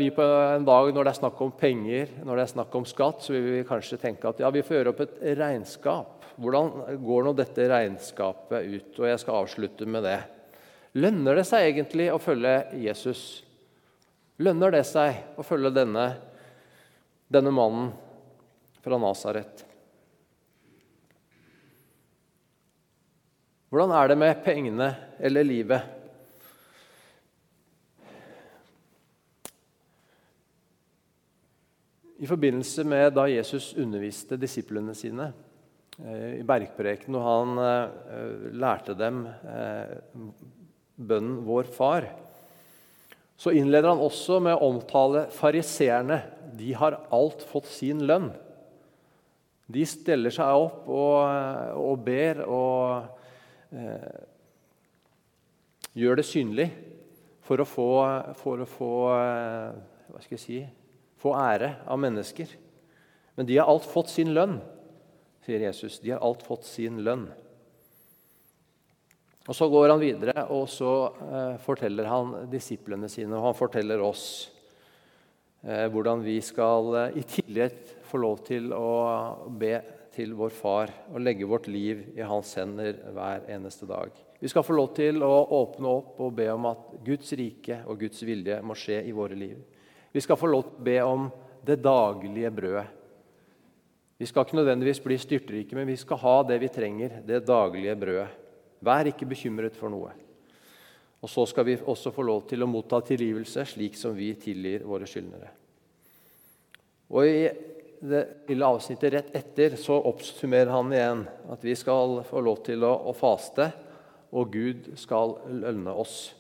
vi 0.01 0.07
på 0.17 0.25
en 0.25 0.65
dag 0.65 0.95
når 0.95 1.05
det 1.05 1.13
er 1.13 1.19
snakk 1.19 1.41
om 1.45 1.51
penger, 1.61 2.15
når 2.25 2.39
det 2.39 2.45
er 2.47 2.53
snakk 2.55 2.79
om 2.79 2.87
skatt, 2.89 3.21
så 3.21 3.35
vil 3.35 3.51
vi 3.59 3.67
kanskje 3.69 4.01
tenke 4.01 4.31
at 4.31 4.41
ja, 4.41 4.49
vi 4.55 4.63
får 4.65 4.79
gjøre 4.79 4.95
opp 4.95 5.03
et 5.05 5.19
regnskap. 5.37 6.20
Hvordan 6.41 7.01
går 7.05 7.25
nå 7.27 7.33
dette 7.37 7.67
regnskapet 7.69 8.65
ut? 8.65 8.99
Og 9.03 9.09
jeg 9.11 9.21
skal 9.21 9.43
avslutte 9.43 9.85
med 9.85 10.07
det. 10.09 10.19
Lønner 10.97 11.37
det 11.37 11.45
seg 11.47 11.67
egentlig 11.69 12.07
å 12.11 12.21
følge 12.23 12.55
Jesus? 12.81 13.25
Lønner 14.41 14.73
det 14.73 14.87
seg 14.89 15.37
å 15.37 15.45
følge 15.45 15.75
denne, 15.77 16.07
denne 17.29 17.53
mannen 17.53 17.91
fra 18.81 18.97
Nasaret? 19.03 19.67
Hvordan 23.69 23.93
er 23.95 24.09
det 24.09 24.19
med 24.19 24.41
pengene 24.43 24.89
eller 25.21 25.47
livet? 25.47 25.85
I 32.21 32.27
forbindelse 32.29 32.89
med 32.89 33.13
da 33.17 33.29
Jesus 33.29 33.71
underviste 33.77 34.41
disiplene 34.41 34.97
sine 34.97 35.31
i 36.01 36.45
bergprekenen, 36.47 37.19
og 37.19 37.27
han 37.27 37.61
eh, 37.61 38.45
lærte 38.57 38.95
dem 38.97 39.25
eh, 39.29 39.97
bønnen 40.97 41.41
'Vår 41.45 41.69
Far', 41.75 42.09
så 43.41 43.53
innleder 43.57 43.89
han 43.93 44.01
også 44.05 44.39
med 44.45 44.57
å 44.57 44.69
omtale 44.69 45.27
fariseerne. 45.33 46.21
De 46.57 46.73
har 46.77 46.99
alt 47.13 47.45
fått 47.49 47.71
sin 47.73 48.03
lønn. 48.05 48.29
De 49.71 49.85
steller 49.89 50.33
seg 50.35 50.61
opp 50.61 50.89
og, 50.91 51.21
og 51.81 52.03
ber 52.05 52.43
og 52.45 53.07
eh, 53.73 54.19
gjør 55.97 56.21
det 56.21 56.27
synlig 56.29 56.69
for 57.45 57.63
å 57.63 57.69
få, 57.69 57.93
for 58.41 58.61
å 58.61 58.69
få 58.69 58.91
hva 59.09 60.21
skal 60.21 60.37
jeg 60.37 60.43
si, 60.43 60.61
få 61.21 61.33
ære 61.39 61.75
av 61.89 62.01
mennesker. 62.03 62.53
Men 63.37 63.49
de 63.49 63.57
har 63.57 63.71
alt 63.73 63.89
fått 63.89 64.13
sin 64.13 64.35
lønn 64.37 64.59
sier 65.45 65.67
Jesus. 65.67 66.01
De 66.01 66.13
har 66.15 66.25
alt 66.25 66.43
fått 66.47 66.67
sin 66.69 67.01
lønn. 67.05 67.29
Og 69.49 69.57
Så 69.57 69.69
går 69.73 69.89
han 69.89 70.03
videre 70.03 70.45
og 70.55 70.69
så 70.71 70.95
eh, 71.27 71.55
forteller 71.65 72.07
han 72.07 72.35
disiplene 72.53 73.09
sine, 73.11 73.35
og 73.35 73.49
han 73.49 73.57
forteller 73.59 74.03
oss 74.05 74.25
eh, 75.65 75.89
hvordan 75.91 76.23
vi 76.23 76.37
skal 76.45 76.93
eh, 77.01 77.17
i 77.19 77.25
tillegg 77.27 77.97
få 78.07 78.21
lov 78.21 78.45
til 78.47 78.69
å 78.77 79.49
be 79.51 79.79
til 80.15 80.37
vår 80.37 80.53
Far 80.55 80.93
og 81.11 81.23
legge 81.23 81.49
vårt 81.49 81.67
liv 81.71 82.03
i 82.15 82.27
hans 82.27 82.53
hender 82.59 83.01
hver 83.15 83.49
eneste 83.51 83.89
dag. 83.89 84.13
Vi 84.41 84.49
skal 84.51 84.65
få 84.67 84.77
lov 84.77 84.93
til 84.97 85.23
å 85.25 85.33
åpne 85.57 85.97
opp 85.99 86.23
og 86.23 86.37
be 86.37 86.47
om 86.53 86.71
at 86.71 86.95
Guds 87.07 87.33
rike 87.39 87.83
og 87.87 88.01
Guds 88.05 88.23
vilje 88.27 88.61
må 88.63 88.77
skje 88.79 89.03
i 89.09 89.17
våre 89.17 89.39
liv. 89.39 89.59
Vi 90.13 90.23
skal 90.23 90.39
få 90.39 90.51
lov 90.51 90.69
til 90.69 90.79
å 90.79 90.89
be 90.91 90.97
om 91.07 91.29
det 91.67 91.81
daglige 91.85 92.55
brødet. 92.55 93.00
Vi 94.21 94.27
skal 94.29 94.45
ikke 94.45 94.59
nødvendigvis 94.59 95.01
bli 95.01 95.17
styrtrike, 95.17 95.77
men 95.77 95.89
vi 95.89 95.97
skal 95.97 96.21
ha 96.21 96.35
det 96.45 96.59
vi 96.61 96.69
trenger, 96.69 97.23
det 97.25 97.39
daglige 97.49 97.95
brødet. 97.97 98.27
Vær 98.85 99.09
ikke 99.09 99.29
bekymret 99.29 99.77
for 99.77 99.93
noe. 99.93 100.13
Og 101.25 101.29
så 101.29 101.47
skal 101.49 101.65
vi 101.65 101.79
også 101.81 102.13
få 102.13 102.25
lov 102.29 102.43
til 102.49 102.61
å 102.61 102.69
motta 102.69 103.01
tilgivelse, 103.05 103.65
slik 103.73 103.97
som 103.97 104.13
vi 104.17 104.35
tilgir 104.41 104.85
våre 104.89 105.09
skyldnere. 105.09 105.49
Og 107.17 107.27
I 107.27 107.49
det 108.01 108.21
lille 108.49 108.69
avsnittet 108.69 109.13
rett 109.13 109.33
etter 109.41 109.77
så 109.81 109.97
oppsummerer 110.13 110.73
han 110.73 110.93
igjen 110.93 111.25
at 111.53 111.65
vi 111.65 111.75
skal 111.77 112.21
få 112.29 112.45
lov 112.45 112.61
til 112.69 112.85
å, 112.85 112.93
å 113.09 113.17
faste, 113.17 113.71
og 114.37 114.53
Gud 114.53 114.93
skal 115.01 115.39
lønne 115.65 115.97
oss. 115.97 116.35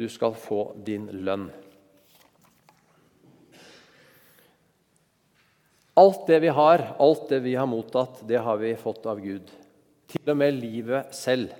Du 0.00 0.08
skal 0.12 0.32
få 0.36 0.70
din 0.84 1.10
lønn. 1.12 1.50
Alt 5.96 6.26
det 6.28 6.42
vi 6.44 6.50
har, 6.52 6.82
alt 7.00 7.28
det 7.30 7.38
vi 7.40 7.54
har 7.56 7.68
mottatt, 7.68 8.20
det 8.28 8.40
har 8.44 8.58
vi 8.60 8.74
fått 8.76 9.06
av 9.08 9.20
Gud. 9.22 9.48
Til 10.12 10.28
og 10.28 10.36
med 10.36 10.58
livet 10.58 11.14
selv. 11.16 11.54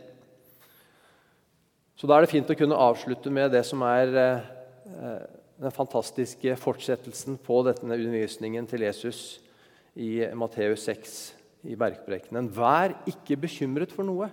Så 1.96 2.04
da 2.04 2.18
er 2.18 2.26
det 2.26 2.32
fint 2.34 2.52
å 2.52 2.58
kunne 2.58 2.76
avslutte 2.76 3.32
med 3.32 3.54
det 3.56 3.62
som 3.64 3.80
er 3.88 4.12
eh, 4.20 5.24
den 5.56 5.72
fantastiske 5.72 6.58
fortsettelsen 6.60 7.38
på 7.40 7.62
denne 7.70 7.96
undervisningen 7.96 8.68
til 8.68 8.84
Jesus 8.84 9.22
i 9.96 10.20
Matteus 10.36 10.84
6 10.84 11.16
i 11.72 11.80
bergprekenen. 11.80 12.52
Vær 12.52 12.92
ikke 13.08 13.38
bekymret 13.40 13.94
for 13.96 14.04
noe. 14.04 14.28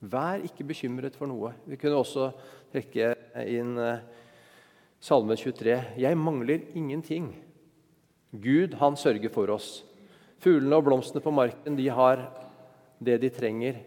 Vær 0.00 0.44
ikke 0.44 0.68
bekymret 0.68 1.16
for 1.16 1.32
noe. 1.32 1.54
Vi 1.64 1.80
kunne 1.80 2.04
også 2.04 2.30
trekke 2.72 3.14
inn 3.48 3.78
eh, 3.80 4.04
Salme 5.00 5.40
23. 5.40 5.78
Jeg 5.96 6.20
mangler 6.20 6.68
ingenting. 6.76 7.32
Gud, 8.30 8.76
han 8.78 8.96
sørger 8.96 9.32
for 9.34 9.50
oss. 9.50 9.80
Fuglene 10.40 10.78
og 10.78 10.86
blomstene 10.86 11.22
på 11.24 11.32
marken 11.34 11.76
de 11.76 11.88
har 11.92 12.22
det 13.02 13.18
de 13.22 13.30
trenger, 13.32 13.80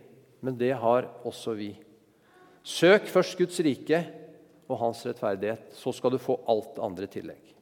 men 0.44 0.58
det 0.60 0.74
har 0.78 1.08
også 1.24 1.56
vi. 1.58 1.72
Søk 2.64 3.08
først 3.12 3.38
Guds 3.40 3.60
rike 3.64 4.04
og 4.70 4.80
hans 4.80 5.04
rettferdighet, 5.08 5.72
så 5.76 5.94
skal 5.96 6.14
du 6.14 6.22
få 6.22 6.38
alt 6.50 6.80
andre 6.84 7.08
tillegg. 7.12 7.54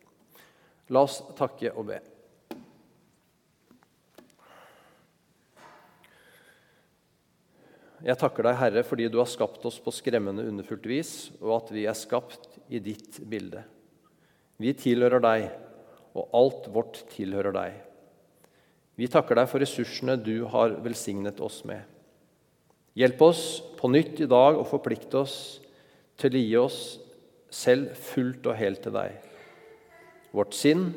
La 0.91 1.05
oss 1.05 1.21
takke 1.37 1.71
og 1.71 1.87
be. 1.91 2.01
Jeg 8.01 8.17
takker 8.17 8.47
deg, 8.47 8.57
Herre, 8.57 8.81
fordi 8.81 9.05
du 9.13 9.19
har 9.21 9.29
skapt 9.29 9.65
oss 9.69 9.77
på 9.81 9.93
skremmende 9.93 10.47
underfullt 10.49 10.87
vis, 10.89 11.11
og 11.37 11.59
at 11.59 11.67
vi 11.75 11.85
er 11.85 11.97
skapt 11.97 12.57
i 12.73 12.81
ditt 12.81 13.19
bilde. 13.29 13.61
Vi 14.61 14.73
tilhører 14.77 15.21
deg, 15.21 15.45
og 16.17 16.35
alt 16.35 16.67
vårt 16.73 17.01
tilhører 17.13 17.55
deg. 17.55 17.77
Vi 18.99 19.07
takker 19.09 19.39
deg 19.39 19.49
for 19.49 19.63
ressursene 19.63 20.17
du 20.19 20.43
har 20.51 20.75
velsignet 20.83 21.39
oss 21.41 21.61
med. 21.67 21.81
Hjelp 22.99 23.21
oss 23.23 23.43
på 23.79 23.89
nytt 23.91 24.19
i 24.19 24.27
dag 24.29 24.59
å 24.59 24.67
forplikte 24.67 25.21
oss 25.23 25.35
til 26.19 26.35
å 26.35 26.41
gi 26.43 26.57
oss 26.59 26.79
selv 27.51 27.95
fullt 28.11 28.47
og 28.51 28.59
helt 28.59 28.83
til 28.83 28.95
deg. 28.95 29.15
Vårt 30.35 30.55
sinn, 30.55 30.89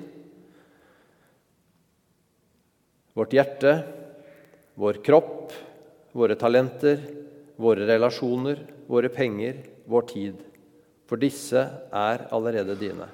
vårt 3.15 3.35
hjerte, 3.35 3.77
vår 4.79 5.01
kropp, 5.07 5.55
våre 6.15 6.37
talenter, 6.39 6.99
våre 7.57 7.87
relasjoner, 7.87 8.61
våre 8.91 9.11
penger, 9.11 9.63
vår 9.87 10.09
tid. 10.11 10.41
For 11.07 11.21
disse 11.21 11.63
er 11.95 12.27
allerede 12.35 12.75
dine. 12.79 13.07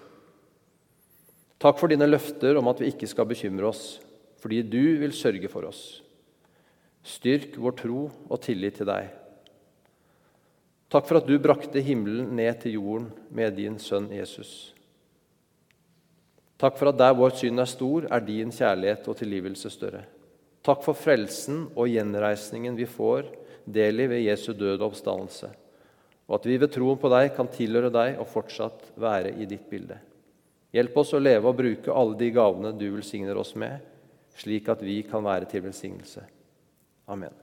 Takk 1.60 1.76
for 1.76 1.92
dine 1.92 2.08
løfter 2.08 2.56
om 2.56 2.70
at 2.72 2.78
vi 2.80 2.88
ikke 2.88 3.08
skal 3.10 3.28
bekymre 3.28 3.68
oss, 3.68 3.98
fordi 4.40 4.62
du 4.64 4.96
vil 5.02 5.12
sørge 5.12 5.48
for 5.52 5.68
oss. 5.68 6.00
Styrk 7.04 7.58
vår 7.60 7.76
tro 7.76 8.06
og 8.08 8.40
tillit 8.44 8.78
til 8.80 8.88
deg. 8.88 9.10
Takk 10.90 11.06
for 11.06 11.20
at 11.20 11.28
du 11.28 11.36
brakte 11.38 11.82
himmelen 11.84 12.32
ned 12.36 12.62
til 12.64 12.78
jorden 12.78 13.10
med 13.36 13.54
din 13.60 13.76
sønn 13.78 14.08
Jesus. 14.12 14.72
Takk 16.60 16.80
for 16.80 16.90
at 16.90 16.98
der 16.98 17.14
vår 17.16 17.36
synd 17.38 17.60
er 17.62 17.68
stor, 17.68 18.08
er 18.08 18.24
din 18.24 18.50
kjærlighet 18.52 19.06
og 19.08 19.20
tilgivelse 19.20 19.70
større. 19.72 20.02
Takk 20.64 20.82
for 20.84 20.96
frelsen 20.96 21.68
og 21.72 21.88
gjenreisningen 21.88 22.76
vi 22.76 22.88
får 22.88 23.30
del 23.64 24.02
i 24.02 24.10
ved 24.10 24.24
Jesu 24.26 24.52
død 24.52 24.80
og 24.80 24.90
oppstandelse, 24.90 25.48
og 26.28 26.40
at 26.40 26.48
vi 26.48 26.58
ved 26.60 26.72
troen 26.72 27.00
på 27.00 27.12
deg 27.12 27.32
kan 27.36 27.48
tilhøre 27.52 27.92
deg 27.92 28.20
og 28.20 28.28
fortsatt 28.32 28.92
være 29.00 29.36
i 29.40 29.48
ditt 29.48 29.68
bilde. 29.70 30.00
Hjelp 30.70 30.96
oss 31.02 31.14
å 31.16 31.20
leve 31.22 31.50
og 31.50 31.58
bruke 31.58 31.94
alle 31.94 32.18
de 32.18 32.30
gavene 32.34 32.70
du 32.78 32.86
velsigner 32.94 33.38
oss 33.40 33.56
med, 33.58 33.80
slik 34.38 34.68
at 34.70 34.82
vi 34.86 35.00
kan 35.06 35.24
være 35.26 35.48
til 35.50 35.64
velsignelse. 35.66 36.22
Amen. 37.10 37.34